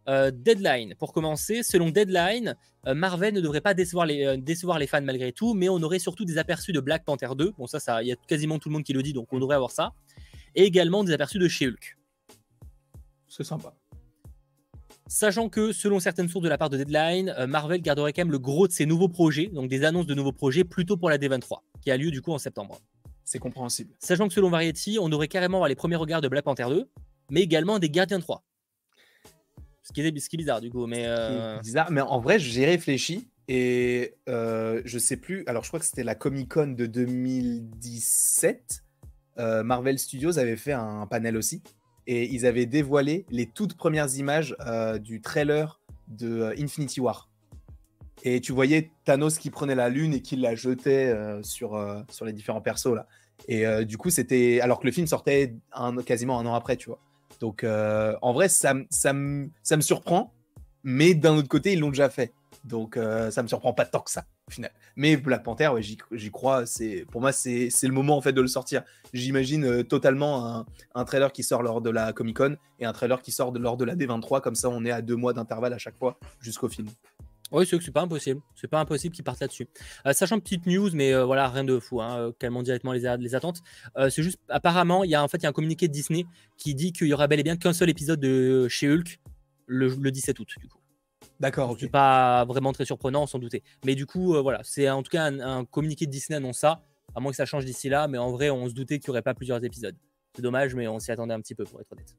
[0.07, 2.55] euh, Deadline, pour commencer, selon Deadline,
[2.87, 5.81] euh, Marvel ne devrait pas décevoir les, euh, décevoir les fans malgré tout, mais on
[5.83, 7.53] aurait surtout des aperçus de Black Panther 2.
[7.57, 9.55] Bon, ça, il y a quasiment tout le monde qui le dit, donc on devrait
[9.55, 9.93] avoir ça.
[10.55, 11.97] Et également des aperçus de chez Hulk.
[13.27, 13.73] C'est sympa.
[15.11, 18.37] Sachant que, selon certaines sources de la part de Deadline, Marvel garderait quand même le
[18.37, 21.61] gros de ses nouveaux projets, donc des annonces de nouveaux projets, plutôt pour la D23,
[21.81, 22.79] qui a lieu du coup en septembre.
[23.25, 23.91] C'est compréhensible.
[23.99, 26.89] Sachant que selon Variety, on aurait carrément les premiers regards de Black Panther 2,
[27.31, 28.43] mais également des Gardiens 3.
[29.83, 30.85] Ce qui est, ce qui est bizarre du coup.
[30.85, 35.43] Mais euh, bizarre, mais en vrai, j'ai réfléchi et euh, je sais plus.
[35.47, 38.83] Alors, je crois que c'était la Comic Con de 2017.
[39.39, 41.63] Euh, Marvel Studios avait fait un panel aussi
[42.11, 44.55] et ils avaient dévoilé les toutes premières images
[44.99, 47.29] du trailer de Infinity War.
[48.23, 52.33] Et tu voyais Thanos qui prenait la lune et qui la jetait sur, sur les
[52.33, 53.07] différents persos là.
[53.47, 55.55] Et du coup, c'était alors que le film sortait
[56.05, 56.99] quasiment un an après, tu vois.
[57.39, 59.13] Donc, euh, en vrai, ça, ça,
[59.63, 60.33] ça me surprend,
[60.83, 62.33] mais d'un autre côté, ils l'ont déjà fait.
[62.63, 64.25] Donc, euh, ça me surprend pas tant que ça.
[64.95, 66.65] Mais Black Panther, j'y crois.
[66.65, 68.83] C'est Pour moi, c'est le moment en fait de le sortir.
[69.13, 73.21] J'imagine euh, totalement un, trailer qui sort lors de la Comic Con et un trailer
[73.21, 74.41] qui sort lors de la D23.
[74.41, 76.87] Comme ça, on est à deux mois d'intervalle à chaque fois jusqu'au film.
[77.51, 78.41] Oui, c'est que c'est pas impossible.
[78.55, 79.67] C'est pas impossible qu'ils partent là-dessus.
[80.05, 83.61] Euh, sachant petite news, mais euh, voilà, rien de fou, hein, calmons directement les, attentes.
[84.09, 86.25] c'est juste, apparemment, il y a en fait un communiqué de Disney
[86.57, 89.19] qui dit qu'il y aura bel et bien qu'un seul épisode de chez Hulk
[89.65, 90.78] le, 17 août, du coup.
[91.39, 91.75] D'accord.
[91.79, 93.63] C'est pas vraiment très surprenant, sans douter.
[93.85, 96.81] Mais du coup, voilà, c'est en tout cas un, communiqué de Disney annonce ça,
[97.15, 98.07] à moins que ça change d'ici là.
[98.07, 99.95] Mais en vrai, on se doutait qu'il n'y aurait pas plusieurs épisodes.
[100.35, 102.15] C'est dommage, mais on s'y attendait un petit peu, pour être honnête.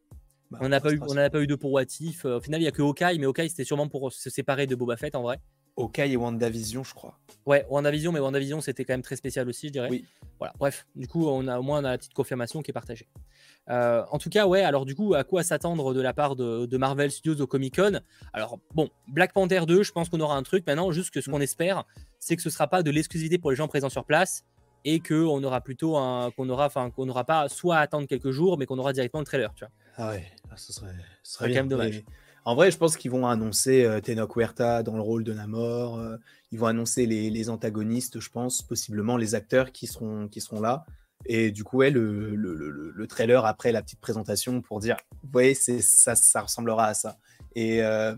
[0.51, 2.25] Bah, on n'a pas, eu, on pas eu deux pour What If.
[2.25, 4.67] Euh, au final, il n'y a que Hawkeye, mais Hawkeye, c'était sûrement pour se séparer
[4.67, 5.39] de Boba Fett en vrai.
[5.83, 7.19] Hawkeye et WandaVision, je crois.
[7.47, 9.89] Ouais, WandaVision, mais WandaVision, c'était quand même très spécial aussi, je dirais.
[9.91, 10.05] Oui.
[10.39, 12.75] Voilà, bref, du coup, on a, au moins on a la petite confirmation qui est
[12.75, 13.09] partagée.
[13.69, 16.77] Euh, en tout cas, ouais, alors du coup, à quoi s'attendre de la part de,
[16.77, 18.01] Marvel Studios au Comic Con?
[18.33, 21.29] Alors, bon, Black Panther 2, je pense qu'on aura un truc maintenant, juste que ce
[21.29, 21.33] mm.
[21.33, 21.85] qu'on espère,
[22.19, 24.45] c'est que ce sera pas de l'exclusivité pour les gens présents sur place
[24.85, 28.31] et qu'on aura plutôt un, qu'on aura, enfin, qu'on n'aura pas soit à attendre quelques
[28.31, 29.73] jours, mais qu'on aura directement le trailer, tu vois.
[29.97, 30.95] Ah ouais, ah, ce serait,
[31.39, 32.03] quand même dommage.
[32.45, 35.99] En vrai, je pense qu'ils vont annoncer euh, Tenoch Huerta dans le rôle de Namor.
[35.99, 36.17] Euh,
[36.53, 40.85] ils vont annoncer les, antagonistes, je pense, possiblement les acteurs qui seront, qui seront là.
[41.27, 45.55] Et du coup, ouais, le, le, trailer après la petite présentation pour dire, vous voyez,
[45.55, 47.19] ça, ça ressemblera à ça.
[47.55, 48.15] Et euh,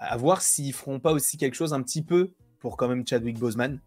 [0.00, 3.38] à voir s'ils feront pas aussi quelque chose un petit peu pour quand même Chadwick
[3.38, 3.80] Boseman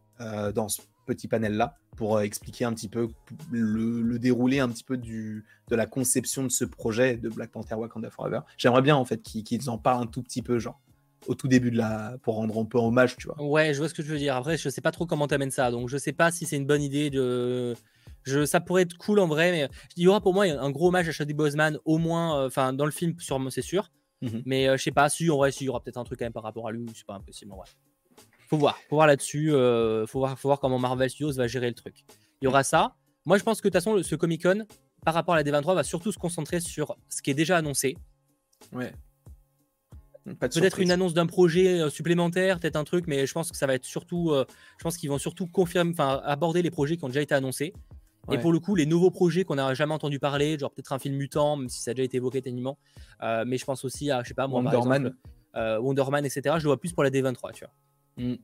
[0.54, 0.82] dans ce
[1.14, 3.10] petit panel-là pour euh, expliquer un petit peu
[3.52, 7.76] le, déroulé un petit peu du, de la conception de ce projet de Black Panther
[7.76, 8.42] Wakanda Forever.
[8.58, 10.80] J'aimerais bien en fait qu'ils en parlent un tout petit peu, genre
[11.28, 13.42] au tout début de la pour rendre un peu hommage, tu vois.
[13.42, 14.36] Ouais, je vois ce que je veux dire.
[14.36, 16.66] Après, je sais pas trop comment t'amènes ça, donc je sais pas si c'est une
[16.66, 17.76] bonne idée de.
[18.24, 20.90] Je, ça pourrait être cool en vrai, mais il y aura pour moi un gros
[20.90, 23.92] hommage à Chadwick Boseman, au moins, euh, enfin dans le film, sûrement, c'est sûr.
[24.22, 24.44] Mhm.
[24.46, 26.26] Mais euh, je sais pas, si en vrai, s'il y aura peut-être un truc quand
[26.26, 27.68] même par rapport à lui, c'est pas impossible en vrai
[28.50, 29.54] faut voir, faut voir là-dessus.
[29.54, 32.04] Euh, faut voir, faut voir comment Marvel Studios va gérer le truc.
[32.42, 32.96] Il y aura ça.
[33.26, 34.66] Moi, je pense que de toute façon, ce Comic Con,
[35.06, 37.96] par rapport à la D23, va surtout se concentrer sur ce qui est déjà annoncé.
[38.74, 38.92] Ouais.
[40.40, 43.68] Peut-être une annonce d'un projet euh, supplémentaire, peut-être un truc, mais je pense que ça
[43.68, 44.32] va être surtout.
[44.32, 44.46] Euh,
[44.78, 47.74] je pense qu'ils vont surtout confirmer, enfin, aborder les projets qui ont déjà été annoncés.
[48.32, 51.00] Et pour le coup, les nouveaux projets qu'on n'a jamais entendu parler, genre peut-être un
[51.00, 52.78] film mutant, même si ça a déjà été évoqué techniquement.
[53.22, 55.12] mais je pense aussi à, je sais pas, moi, Wonder
[55.56, 56.56] Wonderman, etc.
[56.60, 57.74] Je le vois plus pour la D23, tu vois.
[58.20, 58.36] Mm.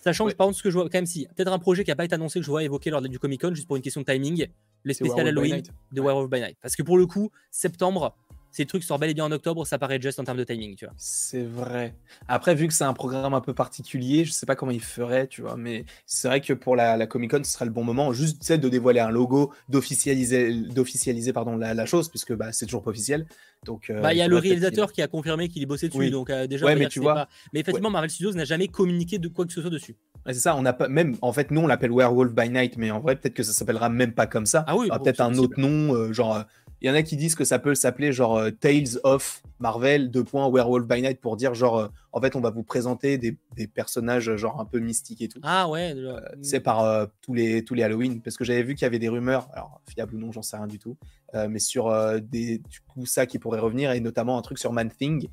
[0.00, 1.90] Sachant que par contre, ce que je vois quand même, si peut-être un projet qui
[1.90, 3.82] n'a pas été annoncé que je vois évoquer lors du Comic Con, juste pour une
[3.82, 4.46] question de timing,
[4.84, 5.62] les spéciales Halloween
[5.92, 6.56] de Werewolf by Night.
[6.60, 8.16] Parce que pour le coup, septembre,
[8.50, 10.74] ces trucs sortent bel et bien en octobre, ça paraît juste en termes de timing,
[10.76, 10.94] tu vois.
[10.96, 11.94] C'est vrai.
[12.28, 15.26] Après, vu que c'est un programme un peu particulier, je sais pas comment il ferait,
[15.26, 18.12] tu vois, mais c'est vrai que pour la, Comic Con, ce serait le bon moment,
[18.12, 22.90] juste de dévoiler un logo, d'officialiser, d'officialiser pardon la, chose, puisque bah, c'est toujours pas
[22.90, 23.26] officiel.
[23.64, 26.10] Donc, euh, bah, il y a le réalisateur qui a confirmé qu'il y bossait dessus,
[26.10, 26.74] donc euh, déjà.
[26.74, 27.28] mais tu vois.
[27.52, 29.96] Mais effectivement, Marvel Studios n'a jamais communiqué de quoi que ce soit dessus.
[30.26, 32.90] c'est ça, on a pas même en fait nous on l'appelle Werewolf by Night, mais
[32.90, 34.64] en vrai peut-être que ça s'appellera même pas comme ça.
[34.68, 36.44] Ah oui, peut-être un autre nom, euh, genre
[36.80, 40.10] il y en a qui disent que ça peut s'appeler genre euh, Tales of Marvel,
[40.10, 43.18] deux points Werewolf by Night pour dire genre euh, en fait on va vous présenter
[43.18, 45.40] des, personnages genre un peu mystiques et tout.
[45.42, 45.92] Ah ouais.
[45.96, 49.00] Euh, c'est par tous les tous les Halloween parce que j'avais vu qu'il y avait
[49.00, 50.96] des rumeurs, alors fiable ou non j'en sais rien du tout,
[51.34, 54.90] mais sur des du coup ça qui pourrait revenir et notamment un truc sur Man
[54.90, 55.28] Thing,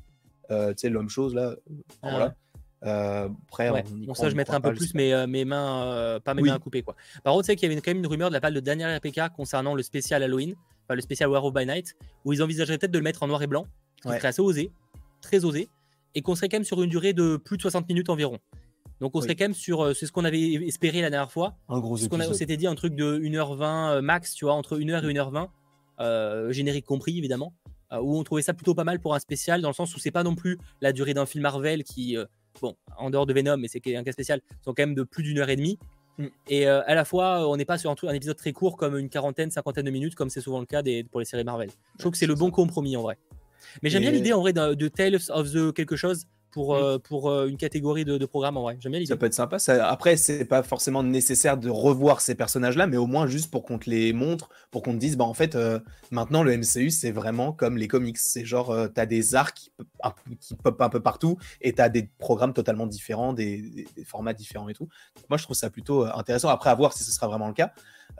[0.48, 1.54] tu sais l'homme chose là.
[2.02, 2.34] Ah
[2.82, 3.30] voilà.
[3.48, 6.82] après, bon, ça, je mettrai un peu plus mes, mes mains, pas mes mains coupées.
[6.82, 6.96] Quoi.
[7.22, 8.60] Par contre, tu sais qu'il y avait quand même une rumeur de la part de
[8.60, 10.56] Daniel RPK concernant le spécial Halloween
[10.94, 13.46] le spécial Werewolf by Night, où ils envisageraient peut-être de le mettre en noir et
[13.46, 13.66] blanc,
[14.02, 14.70] qui serait assez osé,
[15.20, 15.68] très osé,
[16.14, 18.38] et qu'on serait quand même sur une durée de plus de 60 minutes environ.
[19.00, 21.54] Donc on serait quand même sur, euh, c'est ce qu'on avait espéré la dernière fois.
[21.68, 22.28] Un gros épisode.
[22.30, 25.48] On s'était dit un truc de 1h20 euh, max, tu vois, entre 1h et 1h20,
[26.00, 27.52] euh, générique compris évidemment,
[27.92, 30.10] où on trouvait ça plutôt pas mal pour un spécial, dans le sens où c'est
[30.10, 32.16] pas non plus la durée d'un film Marvel qui,
[32.60, 35.22] bon, en dehors de Venom, mais c'est un cas spécial, sont quand même de plus
[35.22, 35.78] d'une heure et demie.
[36.18, 36.26] Mm.
[36.48, 38.96] Et euh, à la fois, euh, on n'est pas sur un, épisode très court comme
[38.96, 41.70] une quarantaine, cinquantaine de minutes, comme c'est souvent le cas des, pour les séries Marvel.
[41.94, 43.18] Je trouve que c'est le bon compromis en vrai.
[43.82, 46.24] Mais j'aime bien l'idée en vrai de, Tales of the quelque chose
[46.56, 46.78] pour, mm.
[46.78, 48.78] euh, pour euh, une catégorie de, de programme en vrai.
[48.80, 49.10] J'aime bien l'idée.
[49.10, 49.58] Ça peut être sympa.
[49.58, 53.62] Ça, après, c'est pas forcément nécessaire de revoir ces personnages-là, mais au moins juste pour
[53.62, 55.78] qu'on te les montre, pour qu'on te dise, bah en fait, euh,
[56.10, 58.16] maintenant le MCU, c'est vraiment comme les comics.
[58.16, 59.70] C'est genre, tu as des arcs qui,
[60.40, 63.60] qui pop un peu partout et tu as des programmes totalement différents, des,
[63.94, 64.88] des, formats différents et tout.
[65.28, 66.48] moi, je trouve ça plutôt intéressant.
[66.48, 67.70] Après, à voir si ce sera vraiment le cas.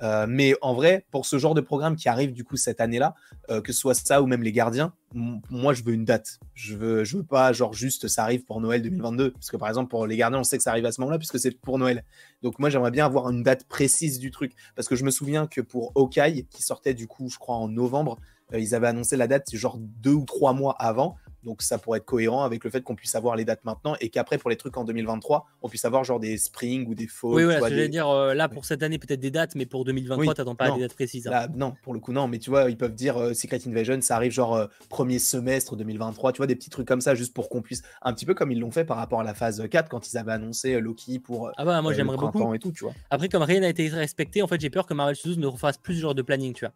[0.03, 3.15] Euh, mais en vrai, pour ce genre de programme qui arrive du coup cette année-là,
[3.51, 6.39] euh, que ce soit ça ou même les gardiens, moi je veux une date.
[6.55, 9.69] Je veux, je veux pas genre juste ça arrive pour Noël 2022, parce que par
[9.69, 11.79] exemple pour les gardiens, on sait que ça arrive à ce moment-là puisque c'est pour
[11.79, 12.05] Noël.
[12.43, 15.47] Donc moi j'aimerais bien avoir une date précise du truc, parce que je me souviens
[15.47, 18.19] que pour Hawkeye, qui sortait du coup je crois en novembre,
[18.53, 21.17] euh, ils avaient annoncé la date genre deux ou trois mois avant.
[21.47, 24.09] Donc ça pourrait être cohérent avec le fait qu'on puisse avoir les dates maintenant et
[24.09, 27.31] qu'après pour les trucs en 2023, on puisse avoir genre des spring ou des fall.
[27.31, 29.85] Oui, voilà, je vais dire euh, là pour cette année peut-être des dates, mais pour
[29.85, 31.29] 2023, tu n'attends pas des dates précises.
[31.29, 31.47] Hein.
[31.55, 34.17] non, pour le coup non, mais tu vois, ils peuvent dire euh, Secret Invasion, ça
[34.17, 37.49] arrive genre euh, premier semestre 2023, tu vois, des petits trucs comme ça juste pour
[37.49, 39.89] qu'on puisse, un petit peu comme ils l'ont fait par rapport à la phase 4
[39.89, 41.53] quand ils avaient annoncé Loki pour.
[41.57, 42.55] Ah bah moi j'aimerais beaucoup.
[42.55, 42.95] Et tout, tu vois.
[43.11, 45.79] Après, comme rien n'a été respecté, en fait, j'ai peur que Marvel Studios ne refasse
[45.79, 46.73] plus ce genre de planning, tu vois.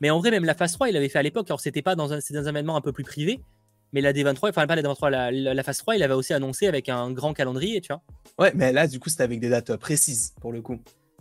[0.00, 1.94] Mais en vrai, même la phase 3, il avait fait à l'époque, alors c'était pas
[1.94, 3.40] dans un, dans un événement un peu plus privé,
[3.94, 6.66] mais la D23, enfin pas la D23, la, la, phase 3, il avait aussi annoncé
[6.66, 8.02] avec un grand calendrier, tu vois.
[8.40, 10.80] Ouais, mais là, du coup, c'était avec des dates euh, précises pour le coup.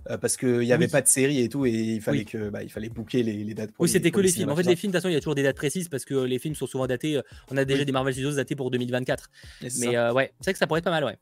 [0.09, 2.61] Euh, parce qu'il n'y avait pas de série et tout, et il fallait, que, bah,
[2.61, 4.49] il fallait booker les, les dates pour Oui, c'était que les, films.
[4.49, 6.03] En fait, les films, de toute façon, il y a toujours des dates précises parce
[6.03, 7.17] que les films sont souvent datés.
[7.17, 7.21] Euh,
[7.51, 9.29] on a déjà des Marvel Studios datés pour 2024.
[9.79, 11.17] Mais ouais, c'est vrai que ça pourrait être pas mal, ouais.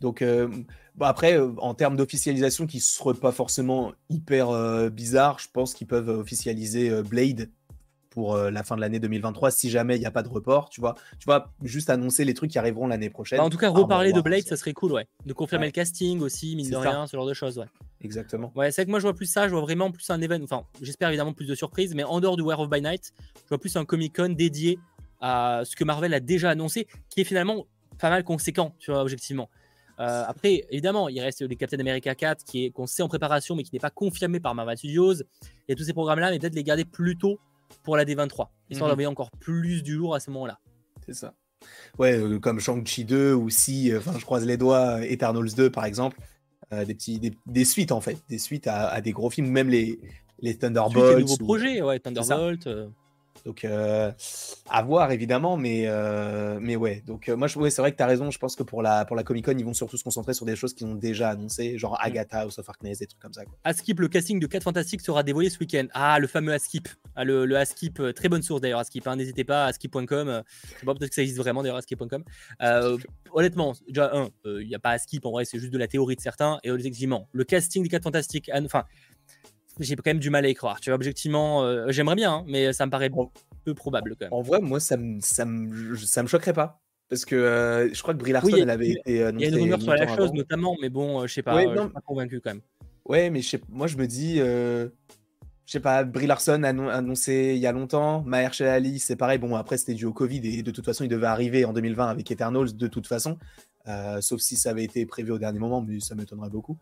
[0.00, 5.74] Donc, bon, après, en termes d'officialisation qui ne serait pas forcément hyper bizarre, je pense
[5.74, 7.50] qu'ils peuvent officialiser Blade
[8.16, 10.70] pour euh, la fin de l'année 2023 si jamais il n'y a pas de report,
[10.70, 10.94] tu vois.
[11.18, 13.36] Tu vois, juste annoncer les trucs qui arriveront l'année prochaine.
[13.36, 15.06] Bah, en tout cas, reparler de Blade, ça serait cool, ouais.
[15.26, 17.66] De confirmer le casting aussi, mine de rien, ce genre de choses, ouais.
[18.00, 18.52] Exactement.
[18.56, 20.64] Ouais, c'est que moi je vois plus ça, je vois vraiment plus un événement, enfin,
[20.80, 23.12] j'espère évidemment plus de surprises, mais en dehors du War of by Night,
[23.44, 24.78] je vois plus un Comic Con dédié
[25.20, 27.66] à ce que Marvel a déjà annoncé, qui est finalement
[27.98, 29.50] pas mal conséquent, tu vois, objectivement.
[30.00, 33.56] Euh, après, évidemment, il reste les Captain America 4 qui est qu'on sait en préparation,
[33.56, 35.16] mais qui n'est pas confirmé par Marvel Studios.
[35.16, 37.38] Il y a tous ces programmes-là, mais peut-être les garder plus tôt
[37.82, 39.06] pour la D23, histoire mmh.
[39.06, 40.58] encore plus du lourd à ce moment-là.
[41.04, 41.34] C'est ça.
[41.98, 45.70] Ouais, euh, comme Shang-Chi 2 ou si, euh, enfin, je croise les doigts, Eternals 2
[45.70, 46.18] par exemple,
[46.72, 49.98] euh, des, petits, des, suites en fait, des suites à, des gros films, même les,
[50.40, 51.16] les Thunderbolts.
[51.16, 52.68] Des nouveaux projets, ouais, Thunderbolt.
[53.44, 54.10] Donc, euh,
[54.68, 57.02] à voir évidemment, mais, euh, mais ouais.
[57.06, 58.30] Donc, euh, moi, je, c'est vrai que tu as raison.
[58.30, 60.46] Je pense que pour la, pour la Comic Con, ils vont surtout se concentrer sur
[60.46, 62.06] des choses qu'ils ont déjà annoncées, genre mm.
[62.06, 63.44] Agatha, House of Harkness, des trucs comme ça.
[63.44, 63.56] Quoi.
[63.64, 65.86] Askip, le casting de 4 Fantastiques sera dévoilé ce week-end.
[65.92, 66.88] Ah, le fameux Askip.
[67.14, 69.06] Ah, le, le Askip, très bonne source d'ailleurs, Askip.
[69.06, 69.16] Hein.
[69.16, 70.06] N'hésitez pas, askip.com.
[70.06, 72.24] je sais pas, peut-être que ça existe vraiment d'ailleurs, askip.com.
[73.32, 76.16] honnêtement, déjà, un, il n'y a pas Askip en vrai, c'est juste de la théorie
[76.16, 76.58] de certains.
[76.62, 78.84] Et effectivement, le casting des 4 Fantastiques, enfin,
[79.80, 80.80] j'ai quand même du mal à y croire.
[80.80, 83.10] Tu vois, objectivement, euh, j'aimerais bien, hein, mais ça me paraît
[83.64, 84.32] peu probable quand même.
[84.32, 86.80] En vrai, moi, ça me, ça me, ça me choquerait pas.
[87.08, 89.00] Parce que euh, je crois que Brie Larson, elle avait été.
[89.06, 91.60] Il y a une rumeur sur la chose, notamment, mais bon, euh, je sais pas,
[91.62, 92.62] je suis pas convaincu quand même.
[93.04, 94.88] Ouais, mais moi, je me dis, je
[95.66, 99.38] sais pas, Brie Larson a annoncé il y a longtemps, Mahershala Ali, c'est pareil.
[99.38, 102.08] Bon, après, c'était dû au Covid et de toute façon, il devait arriver en 2020
[102.08, 103.38] avec Eternals, de toute façon.
[104.20, 106.76] sauf si ça avait été prévu au dernier moment, mais ça m'étonnerait beaucoup.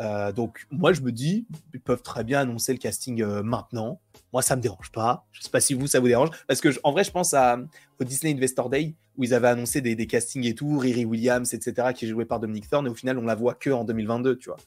[0.00, 4.00] Euh, donc moi je me dis, ils peuvent très bien annoncer le casting euh, maintenant.
[4.32, 5.26] Moi ça me dérange pas.
[5.32, 7.58] Je sais pas si vous ça vous dérange parce que en vrai je pense à,
[8.00, 11.88] au Disney Investor Day où ils avaient annoncé des, castings et tout, Riri Williams etc
[11.94, 14.38] qui est joué par Dominic Thorne et au final on la voit que en 2022
[14.38, 14.58] tu vois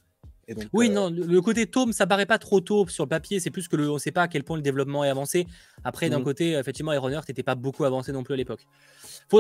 [0.74, 3.40] oui, euh, non, le côté tome, ça paraît pas trop tôt sur le papier.
[3.40, 5.48] C'est plus que le, on sait pas à quel point le développement est avancé.
[5.84, 6.24] Après, d'un mmh.
[6.24, 8.66] côté, effectivement, Iron Heart n'était pas beaucoup avancé non plus à l'époque.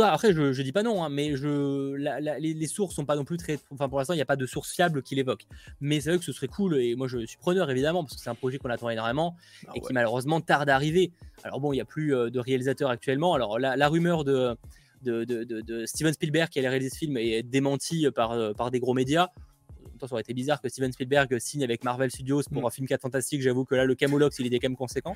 [0.01, 3.25] Après, je, je dis pas non, hein, mais je, les, les, sources sont pas non
[3.25, 3.59] plus très.
[3.71, 5.45] Enfin, pour l'instant, il n'y a pas de source fiable qui l'évoque.
[5.81, 8.21] Mais c'est vrai que ce serait cool et moi, je suis preneur évidemment parce que
[8.21, 9.35] c'est un projet qu'on attend énormément
[9.67, 11.11] ah et qui malheureusement tarde à arriver.
[11.43, 13.33] Alors bon, il n'y a plus euh, de réalisateur actuellement.
[13.33, 14.55] Alors la, rumeur de
[15.03, 18.71] de, de, de, Steven Spielberg qui allait réaliser ce film est démentie par, euh, par
[18.71, 19.27] des gros médias
[20.07, 22.65] ça aurait été bizarre que Steven Spielberg signe avec Marvel Studios pour mm.
[22.65, 23.41] un film 4 fantastique.
[23.41, 25.15] J'avoue que là, le camoulox, il est quand même conséquent.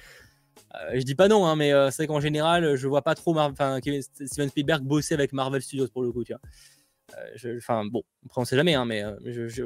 [0.76, 3.16] Euh, je dis pas non, hein, mais euh, c'est vrai qu'en général, je vois pas
[3.16, 6.24] trop Steven Spielberg bosser avec Marvel Studios pour le coup.
[6.24, 6.42] Tu vois.
[7.46, 9.04] Euh, enfin, bon, après, on sait jamais, hein, mais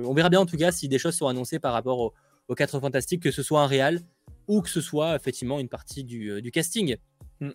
[0.04, 2.14] on verra bien en tout cas si des choses sont annoncées par rapport aux
[2.48, 4.02] au 4 fantastiques, que ce soit un réel
[4.48, 6.98] ou que ce soit effectivement une partie du, du casting.
[7.40, 7.52] Mm.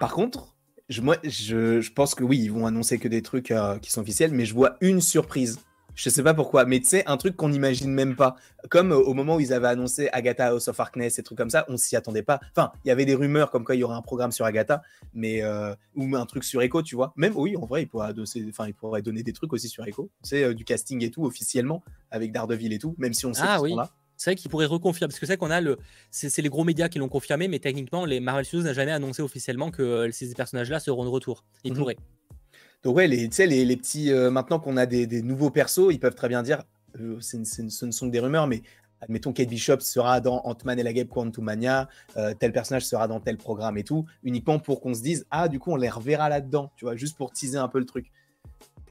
[0.00, 0.56] Par contre,
[0.88, 4.00] je, moi, je, je, pense que oui, ils vont annoncer que des trucs qui sont
[4.00, 5.60] officiels, mais je vois une surprise
[5.94, 8.36] je sais pas pourquoi, mais tu sais, un truc qu'on n'imagine même pas.
[8.68, 11.50] Comme euh, au moment où ils avaient annoncé Agatha House of Harkness et trucs comme
[11.50, 12.40] ça, on s'y attendait pas.
[12.56, 14.82] Enfin, il y avait des rumeurs comme quoi il y aurait un programme sur Agatha,
[15.12, 17.12] mais euh, ou un truc sur Echo, tu vois.
[17.16, 19.86] Même oui, en vrai, il pourrait, donner, enfin, il pourrait donner des trucs aussi sur
[19.86, 20.10] Echo.
[20.22, 23.34] Tu sais, euh, du casting et tout officiellement avec Daredevil et tout, même si on
[23.34, 23.74] sait ah, oui.
[23.74, 23.90] là.
[24.16, 25.76] C'est vrai qu'il pourrait reconfirmer, parce que c'est qu'on a le,
[26.10, 29.22] c'est les gros médias qui l'ont confirmé, mais techniquement, les Marvel Studios n'a jamais annoncé
[29.22, 31.44] officiellement que ces personnages-là seront de retour.
[31.64, 31.78] Ils mhm.
[31.78, 31.96] pourraient.
[32.84, 36.14] Donc ouais, les, les, les petits, euh, maintenant qu'on a des, nouveaux persos, ils peuvent
[36.14, 36.62] très bien dire,
[37.00, 38.62] euh, ce ne sont que des rumeurs, mais
[39.00, 43.20] admettons Kate Bishop sera dans Ant-Man et la Guêpe Quantumania, euh, tel personnage sera dans
[43.20, 46.28] tel programme et tout, uniquement pour qu'on se dise, ah du coup on les reverra
[46.28, 48.12] là-dedans, tu vois, juste pour teaser un peu le truc.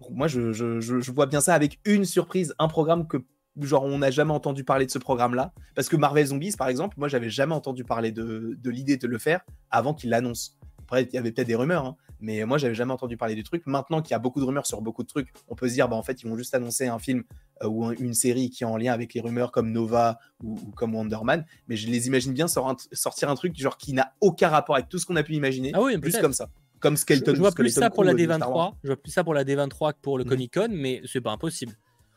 [0.10, 3.18] Moi, je, je, je, vois bien ça avec une surprise, un programme que
[3.62, 6.96] genre on n'a jamais entendu parler de ce programme-là, parce que Marvel Zombies, par exemple,
[6.98, 10.58] moi j'avais jamais entendu parler de, de l'idée de le faire avant qu'il l'annonce.
[10.80, 13.44] Après, il y avait peut-être des rumeurs, hein, mais moi, j'avais jamais entendu parler du
[13.44, 13.64] truc.
[13.66, 15.90] Maintenant qu'il y a beaucoup de rumeurs sur beaucoup de trucs, on peut se dire,
[15.90, 17.24] bah, en fait, ils vont juste annoncer un film
[17.62, 20.96] euh, ou une série qui est en lien avec les rumeurs comme Nova ou, comme
[20.96, 21.46] Wonder Man.
[21.68, 25.00] Mais je les imagine bien sortir un truc genre qui n'a aucun rapport avec tout
[25.00, 26.48] ce qu'on a pu imaginer, ah oui, plus comme ça.
[26.80, 27.36] Comme Skeleton.
[27.36, 28.76] Je, vois plus ça pour la D23.
[28.84, 30.30] Je vois plus ça pour la D23 que pour le mhm.
[30.30, 31.74] Comic Con, mais c'est pas impossible.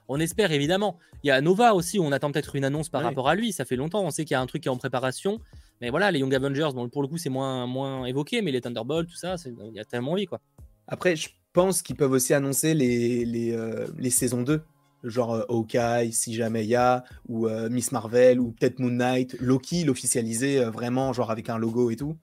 [0.08, 0.98] On espère évidemment.
[1.24, 3.52] Il y a Nova aussi, on attend peut-être une annonce par rapport à lui.
[3.52, 5.40] Ça fait longtemps, on sait qu'il y a un truc qui est en préparation.
[5.80, 8.60] Mais voilà, les Young Avengers, bon, pour le coup, c'est moins, moins évoqué, mais les
[8.60, 10.40] Thunderbolts, tout ça, il y a tellement envie, quoi.
[10.88, 14.62] Après, je pense qu'ils peuvent aussi annoncer les, les, euh, les saisons 2
[15.04, 18.90] genre euh, Hawkeye, si jamais il y a, ou euh, Miss Marvel, ou peut-être Moon
[18.90, 22.16] Knight, Loki, l'officialiser vraiment, genre avec un logo et tout.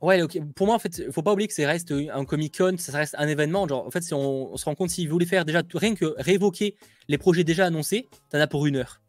[0.00, 0.22] Ouais,
[0.54, 3.16] pour moi, en fait, faut pas oublier que ça reste un Comic Con, ça reste
[3.18, 3.66] un événement.
[3.66, 6.76] Genre, en fait, si on, se rend compte, s'ils voulaient faire déjà rien que réévoquer
[7.08, 9.00] les projets déjà annoncés, t'en as pour une heure.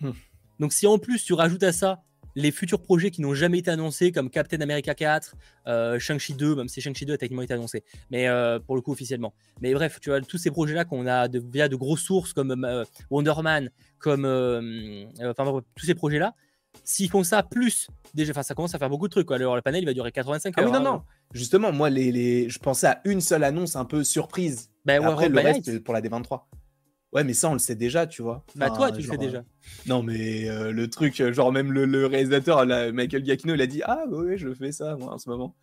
[0.00, 0.10] Hmm.
[0.58, 2.02] Donc, si en plus tu rajoutes à ça
[2.34, 5.34] les futurs projets qui n'ont jamais été annoncés, comme Captain America 4,
[5.66, 8.82] euh, Shang-Chi 2, même si Shang-Chi 2 a techniquement été annoncé, mais euh, pour le
[8.82, 9.34] coup officiellement.
[9.60, 12.64] Mais bref, tu vois, tous ces projets-là qu'on a de, via de grosses sources comme
[12.64, 16.34] euh, Wonder Man, comme enfin, tous ces projets-là,
[16.82, 19.26] s'ils font ça plus, déjà, enfin, ça commence à faire beaucoup de trucs.
[19.26, 19.36] Quoi.
[19.36, 20.64] Alors, le panel, il va durer 85 heures.
[20.66, 21.02] Ah oui, non, non.
[21.32, 22.48] Justement, moi, les, les...
[22.48, 24.70] je pensais à une seule annonce un peu surprise.
[24.84, 26.42] Ben, Après, le reste, pour la D23.
[27.14, 28.44] Ouais, mais ça, on le sait déjà, tu vois.
[28.56, 29.44] bah, toi, tu le sais déjà.
[29.86, 33.82] Non, mais euh, le truc, euh, genre, même le, réalisateur, Michael Giacchino, il a dit
[33.84, 35.54] Ah, bah oui, je fais ça, moi, en ce moment.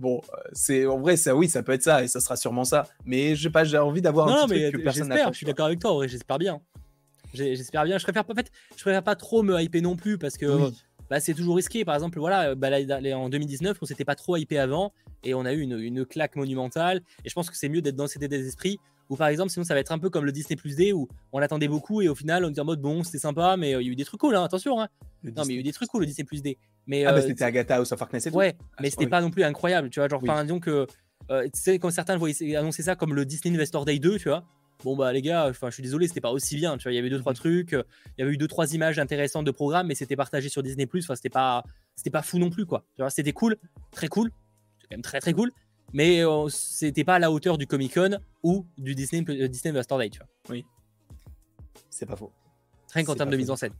[0.00, 2.64] Bon, euh, c'est en vrai, ça, oui, ça peut être ça, et ça sera sûrement
[2.64, 2.88] ça.
[3.04, 5.66] Mais j'ai pas, j'ai envie d'avoir un petit truc que personne n'a Je suis d'accord
[5.66, 6.60] avec toi, en vrai, j'espère bien.
[7.34, 7.98] J'espère bien.
[7.98, 10.70] Je préfère, en fait, je préfère pas trop me hyper non plus parce que
[11.08, 11.84] bah, c'est toujours risqué.
[11.84, 12.68] Par exemple, voilà, bah,
[13.14, 14.92] en 2019, on s'était pas trop hypé avant
[15.22, 17.02] et on a eu une, une claque monumentale.
[17.24, 19.64] Et je pense que c'est mieux d'être dans cet état d'esprit ou par exemple, sinon
[19.64, 22.08] ça va être un peu comme le Disney Plus D où on l'attendait beaucoup et
[22.08, 23.96] au final on était en mode bon, c'était sympa, mais euh, il y a eu
[23.96, 24.80] des trucs cool, hein, attention.
[24.80, 24.88] Hein.
[25.22, 26.58] Non, mais il y a eu des trucs cool le Disney Plus D.
[26.86, 28.36] Mais, ah, bah, euh, c'était Agatha of Darkness et tout.
[28.36, 30.08] Ouais, ah, mais c'était pas non plus incroyable, tu vois.
[30.08, 30.86] Genre, par exemple, que.
[31.30, 34.28] Euh, tu sais, comme certains voyaient annoncer ça comme le Disney Investor Day 2, tu
[34.28, 34.44] vois.
[34.84, 36.92] Bon, bah les gars, je suis désolé, c'était pas aussi bien, tu vois.
[36.92, 37.84] Il y avait deux, trois trucs, il
[38.18, 41.04] y avait eu deux, trois images intéressantes de programme, mais c'était partagé sur Disney Plus,
[41.04, 41.64] enfin, c'était pas,
[41.96, 42.84] c'était pas fou non plus, quoi.
[42.94, 43.56] Tu vois, c'était cool,
[43.90, 44.30] très cool,
[44.78, 45.50] c'est quand même très très cool,
[45.92, 49.72] mais euh, c'était pas à la hauteur du Comic Con ou du Disney, euh, Disney
[49.72, 50.28] Master Day, tu vois.
[50.50, 50.64] Oui.
[51.90, 52.32] C'est pas faux.
[52.92, 53.72] Rien qu'en termes de mise en scène.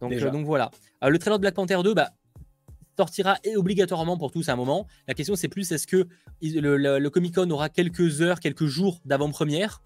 [0.00, 0.70] Donc, euh, donc voilà.
[1.02, 2.10] le trailer de Black Panther 2 bah,
[2.96, 4.86] sortira obligatoirement pour tous à un moment.
[5.06, 6.08] La question c'est plus est-ce que
[6.40, 9.82] le, Comic Con aura quelques heures, quelques jours d'avant-première?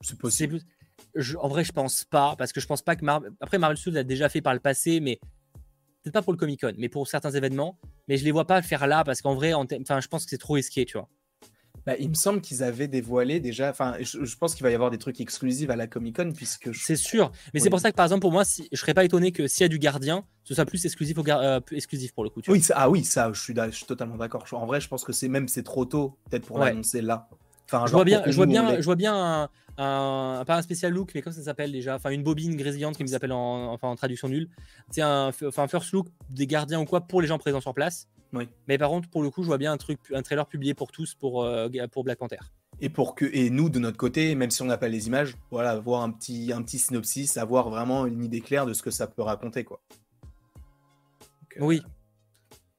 [0.00, 0.60] C'est possible.
[1.40, 3.04] en vrai, je pense pas, parce que je pense pas que
[3.40, 5.18] après Marvel Studios l'a déjà fait par le passé, mais
[6.04, 7.78] peut-être pas pour le Comic Con, mais pour certains événements.
[8.08, 10.30] Mais je les vois pas le faire là parce qu'en vrai, enfin, je pense que
[10.30, 11.08] c'est trop risqué, tu vois.
[11.86, 13.68] Bah, il me semble qu'ils avaient dévoilé déjà.
[13.68, 16.74] Enfin, je, pense qu'il va y avoir des trucs exclusifs à la Comic Con puisque.
[16.74, 19.04] C'est sûr, mais c'est pour ça que par exemple pour moi, si, je serais pas
[19.04, 22.24] étonné que s'il y a du gardien, ce soit plus exclusif, au euh, exclusif pour
[22.24, 22.40] le coup.
[22.48, 24.44] oui, ah oui, ça, je suis, je suis totalement d'accord.
[24.52, 27.28] En vrai, je pense que c'est même c'est trop tôt peut-être pour l'annoncer là.
[27.66, 29.48] Enfin, je vois bien, je vois bien, je vois bien
[29.78, 33.04] un, pas un spécial look, mais comment ça s'appelle déjà Enfin, une bobine grésillante, qui
[33.04, 34.48] nous appelle en, enfin, en traduction nulle.
[34.90, 38.08] C'est un, enfin, first look des gardiens ou quoi pour les gens présents sur place.
[38.32, 38.48] Oui.
[38.68, 40.90] Mais par contre, pour le coup, je vois bien un truc, un trailer publié pour
[40.90, 42.38] tous pour, euh, pour Black Panther.
[42.80, 45.36] Et pour que et nous de notre côté, même si on n'a pas les images,
[45.50, 48.90] voilà, voir un petit un petit synopsis, avoir vraiment une idée claire de ce que
[48.90, 49.80] ça peut raconter, quoi.
[51.56, 51.82] Euh, oui.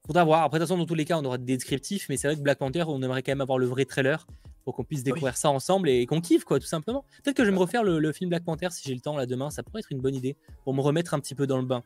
[0.05, 0.43] Faudra voir.
[0.43, 2.35] Après, de toute façon, dans tous les cas, on aura des descriptifs, mais c'est vrai
[2.35, 4.27] que Black Panther, on aimerait quand même avoir le vrai trailer
[4.65, 7.05] pour qu'on puisse découvrir ça ensemble et qu'on kiffe, quoi, tout simplement.
[7.23, 9.27] Peut-être que je vais me refaire le, film Black Panther si j'ai le temps là
[9.27, 9.51] demain.
[9.51, 11.83] Ça pourrait être une bonne idée pour me remettre un petit peu dans le bain.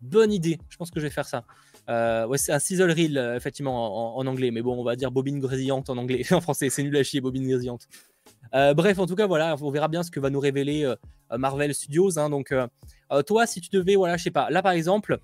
[0.00, 0.58] Bonne idée.
[0.70, 1.44] Je pense que je vais faire ça.
[1.90, 4.50] Euh, ouais, c'est un sizzle reel, euh, effectivement, en, anglais.
[4.50, 6.24] Mais bon, on va dire bobine grésillante en anglais.
[6.32, 7.86] en français, c'est nul à chier, bobine grésillante.
[8.54, 10.90] Euh, bref, en tout cas, voilà, on verra bien ce que va nous révéler
[11.30, 12.18] Marvel Studios.
[12.18, 12.30] Hein.
[12.30, 12.54] donc,
[13.26, 15.18] toi, si tu devais, voilà, je sais pas, là par exemple,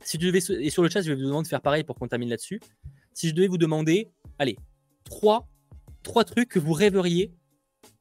[0.00, 1.96] si tu devais, et sur le chat, je vais vous demander de faire pareil pour
[1.96, 2.60] qu'on termine là-dessus.
[3.14, 4.56] Si je devais vous demander, allez,
[5.04, 5.48] trois
[6.04, 7.34] trois trucs que vous rêveriez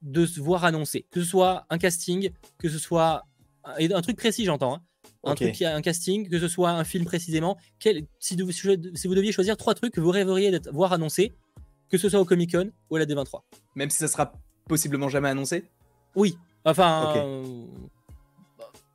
[0.04, 1.08] de se voir annoncer.
[1.10, 2.30] Que ce soit un casting,
[2.60, 3.24] que ce soit
[3.64, 4.76] un, truc précis, j'entends.
[4.76, 4.82] Hein.
[5.24, 7.58] Un truc qui a un casting, que ce soit un film précisément.
[7.80, 8.68] Quel, si, vous, si,
[9.08, 11.34] vous deviez choisir trois trucs que vous rêveriez de voir annoncés,
[11.90, 13.42] que ce soit au Comic Con ou à la D23.
[13.76, 14.34] Même si ça sera
[14.68, 15.66] possiblement jamais annoncé?
[16.16, 16.38] Oui.
[16.66, 17.14] Enfin,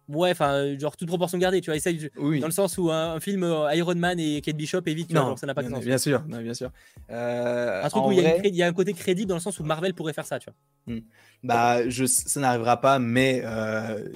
[0.09, 2.41] Ouais, enfin, euh, genre toute proportion gardée, tu vois, essaye, oui.
[2.41, 5.47] dans le sens où un, film euh, Iron Man et Kate Bishop évite, non, ça
[5.47, 5.85] n'a pas de sens.
[5.85, 6.71] Bien sûr, bien sûr.
[7.11, 9.93] Euh, un truc où il y, a un côté crédible dans le sens où Marvel
[9.93, 10.95] pourrait faire ça, tu vois.
[10.95, 11.01] Hmm.
[11.43, 13.45] Bah, je, ça n'arrivera pas, mais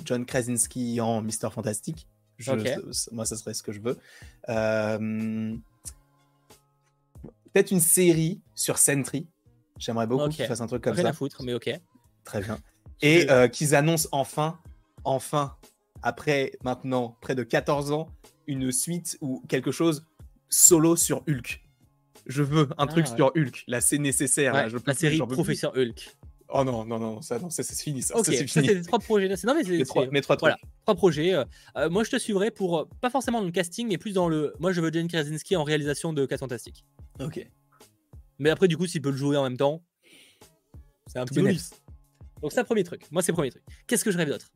[0.07, 2.07] John Krasinski en Mister Fantastic,
[3.13, 3.99] moi, ça serait ce que je veux.
[7.53, 9.29] Peut-être une série sur Sentry.
[9.79, 11.11] J'aimerais beaucoup qu'ils fassent un truc comme Rien ça.
[11.11, 11.71] à foutre, mais ok.
[12.25, 12.59] Très bien.
[13.03, 14.59] Et qu'ils annoncent enfin,
[15.05, 15.55] enfin,
[16.03, 18.09] après maintenant près de 14 ans,
[18.47, 20.07] une suite ou quelque chose
[20.49, 21.63] solo sur Hulk.
[22.27, 23.65] Je veux un truc ah, sur Hulk.
[23.67, 24.69] Là, c'est nécessaire.
[24.69, 26.17] je la série Professeur Hulk.
[26.55, 28.03] Oh non, non, non, ça, non, c'est fini.
[28.03, 28.67] Ça, c'est fini.
[28.67, 29.27] c'est trois projets.
[29.27, 31.33] Non, mais c'est trois, trois, voilà, trois projets.
[31.33, 31.45] Euh,
[31.79, 34.29] euh, moi, je te suivrai pour, euh, pas forcément dans le casting, mais plus dans
[34.29, 34.53] le.
[34.61, 36.85] Moi, je veux Jane Krasinski en réalisation de 4 Fantastiques.
[37.21, 37.47] Ok.
[38.39, 39.83] Mais après, du coup, s'il peut le jouer en même temps,
[41.07, 41.71] c'est un petit bonus.
[42.43, 43.11] Donc, c'est un premier truc.
[43.11, 43.63] Moi, c'est premier truc.
[43.87, 44.53] Qu'est-ce que je rêve d'autre?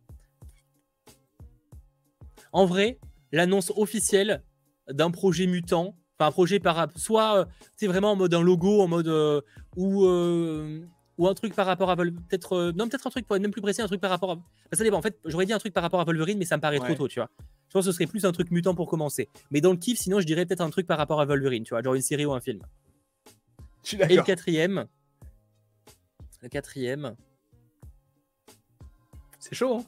[2.56, 2.98] En vrai,
[3.32, 4.42] l'annonce officielle
[4.88, 7.46] d'un projet mutant, enfin un projet par soit
[7.76, 9.42] c'est euh, vraiment en mode un logo, en mode euh,
[9.76, 10.80] ou euh,
[11.18, 13.60] ou un truc par rapport à peut-être non peut-être un truc pour être même plus
[13.60, 14.38] précis, un truc par rapport à
[14.74, 14.96] ça dépend.
[14.96, 16.94] En fait, j'aurais dit un truc par rapport à Wolverine, mais ça me paraît trop
[16.94, 17.28] tôt, tu vois.
[17.68, 19.28] Je pense que ce serait plus un truc mutant pour commencer.
[19.50, 21.74] Mais dans le kiff, sinon, je dirais peut-être un truc par rapport à Wolverine, tu
[21.74, 22.62] vois, genre une série ou un film.
[24.08, 24.86] Et le quatrième,
[26.40, 27.16] le quatrième.
[29.40, 29.84] C'est chaud, hein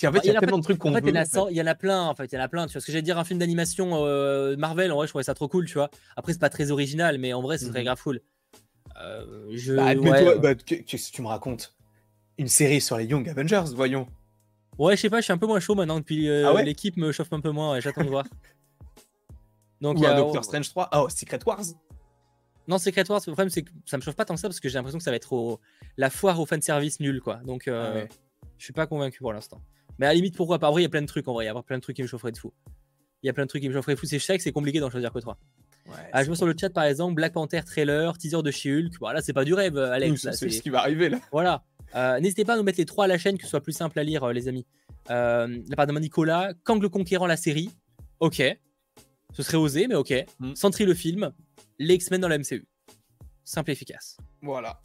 [0.00, 1.00] parce qu'en fait, il y a, tellement de trucs qu'on en fait,
[1.50, 2.66] Il y, en a plein, en fait, il y en a plein.
[2.66, 5.24] Tu vois, ce que j'allais dire, un film d'animation euh, Marvel, en vrai, je trouvais
[5.24, 5.90] ça trop cool, tu vois.
[6.16, 7.84] Après, c'est pas très original, mais en vrai, ce serait mhm.
[7.86, 8.20] grave cool.
[9.00, 9.74] Euh, je...
[9.74, 11.74] Bah, toi, bah, qu'est-ce que tu me racontes
[12.38, 14.06] Une série sur les Young Avengers, voyons.
[14.78, 16.96] Ouais, je sais pas, je suis un peu moins chaud maintenant depuis euh, ah l'équipe
[16.96, 17.80] me chauffe un peu moins.
[17.80, 18.24] J'attends de voir.
[19.80, 20.90] Donc, Ou un Doctor Strange 3.
[20.92, 21.64] Oh, Secret Wars.
[22.68, 24.60] Non, Secret Wars, le problème, c'est que ça me chauffe pas tant que ça parce
[24.60, 25.58] que j'ai l'impression que ça va être
[25.96, 27.36] la foire au fanservice nul, quoi.
[27.44, 28.04] Donc, ah
[28.58, 29.62] je suis pas convaincu pour l'instant.
[29.98, 30.68] Mais à la limite, pourquoi pas?
[30.68, 31.44] En vrai, il y a plein de trucs en vrai.
[31.44, 32.52] Il y a plein de trucs qui me chaufferaient de fou.
[33.22, 34.06] Il y a plein de trucs qui me chaufferaient de fou.
[34.06, 35.38] C'est sais que c'est compliqué d'en choisir que trois.
[36.12, 38.94] ah, je vois sur le chat par exemple Black Panther trailer, teaser de She-Hulk.
[39.00, 40.30] Voilà, c'est pas du rêve, Alex.
[40.32, 41.18] c'est ce qui va arriver là.
[41.32, 41.64] Voilà.
[41.94, 43.72] Euh, n'hésitez pas à nous mettre les trois à la chaîne, que ce soit plus
[43.72, 44.66] simple à lire, euh, les amis.
[45.10, 47.70] Euh, la part de Nicolas, Kang le Conquérant, la série.
[48.20, 48.42] Ok.
[49.34, 50.12] Ce serait osé, mais ok.
[50.38, 50.54] Mm.
[50.54, 51.32] Sentry le film.
[51.78, 52.66] Les X-Men dans la MCU.
[53.44, 54.16] Simple et efficace.
[54.42, 54.80] Voilà.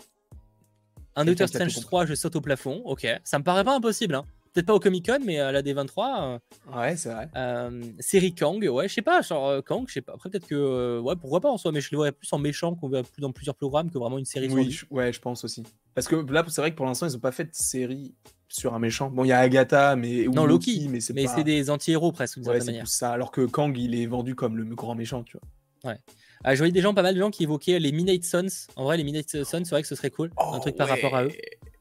[1.16, 2.82] Un Doctor Strange 3, je saute au plafond.
[2.86, 3.06] Ok.
[3.24, 4.16] Ça me paraît pas impossible.
[4.16, 4.26] Hein.
[4.54, 5.90] Peut-être pas au Comic Con, mais à la D23.
[5.98, 7.28] Euh, ouais, c'est vrai.
[7.36, 10.14] Euh, série Kang, ouais, je sais pas, genre euh, Kang, je sais pas.
[10.14, 11.00] Après, peut-être que.
[11.00, 13.22] ouais, pourquoi pas en soi, mais je le vois plus en méchant qu'on voit plus
[13.22, 14.50] dans plusieurs programmes que vraiment une série.
[14.50, 15.64] Oui, ouais, je pense aussi.
[15.96, 18.14] Parce que là, c'est vrai que pour l'instant, ils ont pas fait de série
[18.48, 19.10] sur un méchant.
[19.10, 20.26] Bon, il y a Agatha, mais.
[20.26, 22.88] Non, Loki, mais c'est mais c'est des anti-héros presque, d'une ouais, certaine manière.
[22.88, 25.92] ça, alors que Kang, il est vendu comme le grand méchant, tu vois.
[25.92, 26.54] Ouais.
[26.54, 28.68] je voyais des gens, pas mal de gens qui évoquaient les Midnight Suns.
[28.76, 30.30] En vrai, les Midnight Suns, c'est vrai que ce serait cool.
[30.38, 31.32] un truc par rapport à eux.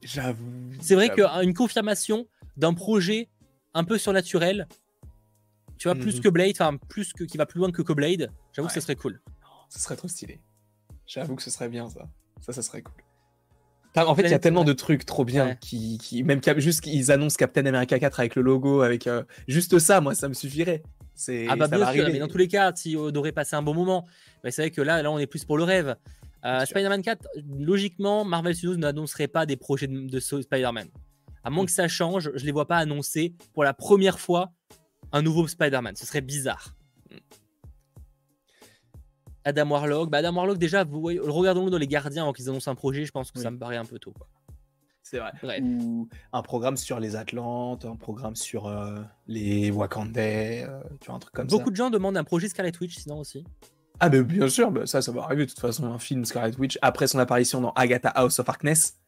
[0.03, 0.73] J'avoue.
[0.81, 3.29] C'est vrai qu'une confirmation d'un projet
[3.75, 4.67] un peu surnaturel.
[5.79, 6.23] Tu vois, plus mhm.
[6.23, 8.31] que Blade, enfin, plus que, qui va plus loin que, que Blade.
[8.53, 9.21] J'avoue que ce serait cool.
[9.69, 10.41] Ce serait trop stylé.
[11.07, 12.09] J'avoue que ce serait bien, ça.
[12.41, 13.03] Ça, ça serait cool.
[13.97, 17.11] En fait, il y a tellement de trucs trop bien qui, qui, même juste qu'ils
[17.13, 20.83] annoncent Captain America 4 avec le logo, avec euh, juste ça, moi, ça me suffirait.
[21.15, 23.61] C'est ah bah bien sûr, mais dans tous les cas, si on aurait passé un
[23.61, 24.07] bon moment,
[24.43, 25.95] mais c'est vrai que là, là, on est plus pour le rêve.
[26.45, 27.29] Euh, Spider-Man 4,
[27.59, 30.89] logiquement, Marvel Studios n'annoncerait pas des projets de, de Spider-Man.
[31.45, 34.53] À moins que ça change, je les vois pas annoncer pour la première fois
[35.13, 35.97] un nouveau Spider-Man.
[35.97, 36.75] Ce serait bizarre.
[39.45, 40.11] Adam Warlock.
[40.11, 43.05] Bah Adam Warlock, déjà, regardons-le dans les gardiens avant qu'ils annoncent un projet.
[43.05, 44.15] Je pense que ça me paraît un peu tôt.
[45.03, 45.61] C'est vrai.
[45.61, 51.17] Ou un programme sur les Atlantes, un programme sur euh, les Wakandais, euh, tu vois,
[51.17, 51.57] un truc comme ça.
[51.57, 53.45] Beaucoup de gens demandent un projet Scarlet Witch, sinon aussi.
[54.01, 55.85] Ah, mais bien sûr, bah, ça, ça va arriver de toute façon.
[55.85, 59.02] Un film Scarlet Witch après son apparition dans Agatha House of Darkness.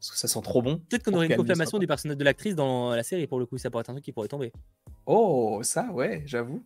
[0.00, 0.78] Parce que ça sent trop bon.
[0.88, 3.58] Peut-être qu'on aurait une confirmation du personnage de l'actrice dans la série pour le coup,
[3.58, 4.52] ça pourrait être un truc qui pourrait tomber.
[5.06, 6.64] Oh, ça, ouais, j'avoue.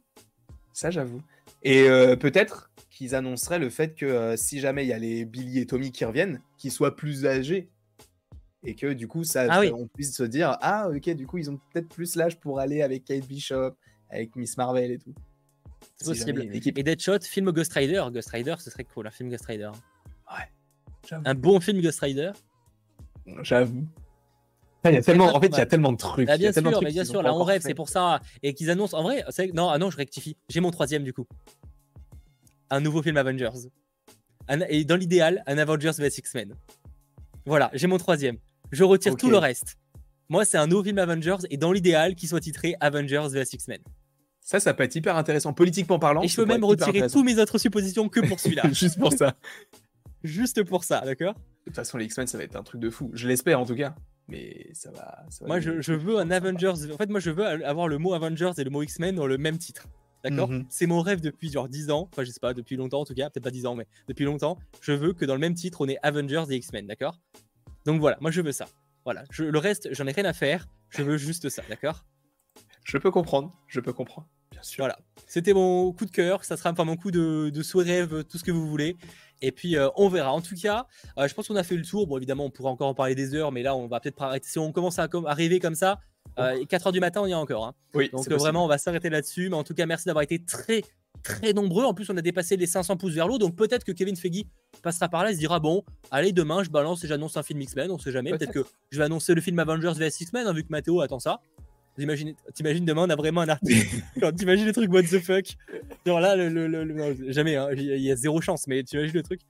[0.75, 1.23] Ça, j'avoue.
[1.63, 5.25] Et euh, peut-être qu'ils annonceraient le fait que euh, si jamais il y a les
[5.25, 7.71] Billy et Tommy qui reviennent, qu'ils soient plus âgés.
[8.65, 11.51] Et que du coup, ça, ah on puisse se dire Ah, ok, du coup, ils
[11.51, 13.73] ont peut-être plus l'âge pour aller avec Kate Bishop,
[14.09, 15.15] avec Miss Marvel et tout.
[15.97, 16.49] C'est possible.
[16.53, 18.05] Et Deadshot, film Ghost Rider.
[18.13, 19.71] Ghost Rider, ce serait cool, un film Ghost Rider.
[20.31, 21.19] Ouais.
[21.25, 22.31] Un bon film Ghost Rider.
[23.43, 23.87] J'avoue.
[24.85, 26.29] Il y a tellement, en fait, il y a tellement de trucs.
[26.29, 28.21] Ah, bien sûr, mais bien sûr, là on rêve, c'est pour ça.
[28.43, 30.37] Et qu'ils annoncent, en vrai, non, ah non, je rectifie.
[30.49, 31.27] J'ai mon troisième du coup.
[32.71, 33.69] Un nouveau film Avengers.
[34.69, 36.55] et dans l'idéal, un Avengers vs X-Men.
[37.47, 38.39] Voilà, j'ai mon troisième.
[38.73, 39.77] Je retire tout le reste.
[40.29, 43.81] Moi, c'est un nouveau film Avengers et dans l'idéal, qu'il soit titré Avengers vs X-Men.
[44.41, 46.23] Ça, ça peut être hyper intéressant, politiquement parlant.
[46.23, 48.65] Et je peux même retirer toutes mes autres suppositions que pour celui-là.
[48.73, 49.35] Juste pour ça.
[50.25, 51.35] Juste pour ça, d'accord?
[51.65, 53.11] De toute façon, les X-Men, ça va être un truc de fou.
[53.15, 53.95] Je l'espère en tout cas.
[54.29, 55.27] Mais ça va.
[55.47, 56.91] moi, je, veux un Avengers.
[56.93, 59.39] En fait, moi, je veux avoir le mot Avengers et le mot X-Men dans le
[59.39, 59.87] même titre.
[60.25, 60.67] D'accord mhm.
[60.71, 62.09] C'est mon rêve depuis genre 10 ans.
[62.13, 63.31] Enfin, je sais pas, depuis longtemps en tout cas.
[63.31, 64.59] Peut-être pas 10 ans, mais depuis longtemps.
[64.81, 66.87] Je veux que dans le même titre, on ait Avengers et X-Men.
[66.87, 67.19] D'accord
[67.85, 68.67] Donc voilà, moi, je veux ça.
[69.05, 69.25] Voilà.
[69.39, 70.67] le reste, j'en ai rien à faire.
[70.91, 71.63] Je veux juste ça.
[71.69, 72.05] D'accord
[72.85, 73.53] Je peux comprendre.
[73.67, 74.29] Je peux comprendre.
[74.53, 74.83] Bien sûr.
[74.83, 74.99] Voilà.
[75.27, 76.45] C'était mon coup de cœur.
[76.45, 78.97] Ça sera enfin mon coup de, de souhait rêve, tout ce que vous voulez.
[79.43, 80.33] Et puis euh, on verra.
[80.33, 80.87] En tout cas,
[81.19, 82.07] euh, je pense qu'on a fait le tour.
[82.07, 84.49] Bon, évidemment, on pourrait encore en parler des heures, mais là, on va peut-être arrêter.
[84.49, 86.01] Si on commence à arriver comme ça,
[86.37, 87.67] 4 euh, heures du matin, on y est encore.
[87.67, 87.75] Hein.
[87.95, 89.51] Oui, Donc vraiment, on va s'arrêter là-dessus.
[89.51, 90.83] Mais en tout cas, merci d'avoir été très
[91.23, 91.85] très nombreux.
[91.85, 93.39] En plus, on a dépassé les 500 pouces vers l'eau.
[93.39, 94.45] Donc peut-être que Kevin Feige
[94.83, 97.61] passera par là et se dira bon, allez, demain, je balance et j'annonce un film
[97.61, 97.91] X-Men.
[97.91, 98.31] On sait jamais.
[98.31, 101.19] Peut-être que je vais annoncer le film Avengers vs X-Men, hein, vu que Mathéo attend
[101.19, 101.41] ça.
[101.97, 104.03] T'imagines, demain, on a vraiment un article.
[104.37, 105.45] t'imagines le truc what the fuck.
[106.07, 109.41] Genre là, le, jamais, hein, il y a zéro chance, mais t'imagines le truc.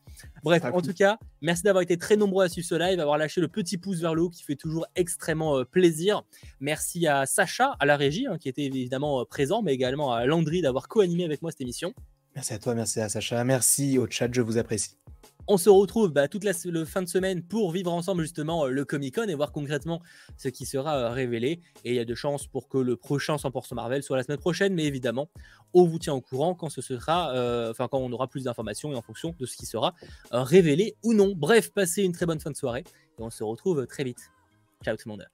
[0.42, 3.40] Bref, en tout cas, merci d'avoir été très nombreux à suivre ce live, avoir lâché
[3.40, 6.22] le petit pouce vers le haut qui fait toujours extrêmement euh, plaisir.
[6.60, 10.26] Merci à Sacha, à la régie, hein, qui était évidemment euh, présent, mais également à
[10.26, 11.94] Landry d'avoir co-animé avec moi cette émission.
[12.34, 14.96] Merci à toi, merci à Sacha, merci au chat, je vous apprécie.
[15.48, 18.84] On se retrouve bah, toute la fin de semaine pour vivre ensemble justement euh, le
[18.84, 20.00] Comic Con et voir concrètement
[20.36, 21.60] ce qui sera euh, révélé.
[21.84, 24.38] Et il y a de chances pour que le prochain 100% Marvel soit la semaine
[24.38, 25.28] prochaine, mais évidemment,
[25.74, 29.46] on vous tient au courant quand euh, on aura plus d'informations et en fonction de
[29.46, 29.94] ce qui sera
[30.30, 31.32] révélé ou non.
[31.36, 32.84] Bref, passez une très bonne fin de soirée
[33.18, 34.30] et on se retrouve très vite.
[34.84, 35.26] Ciao tout le monde.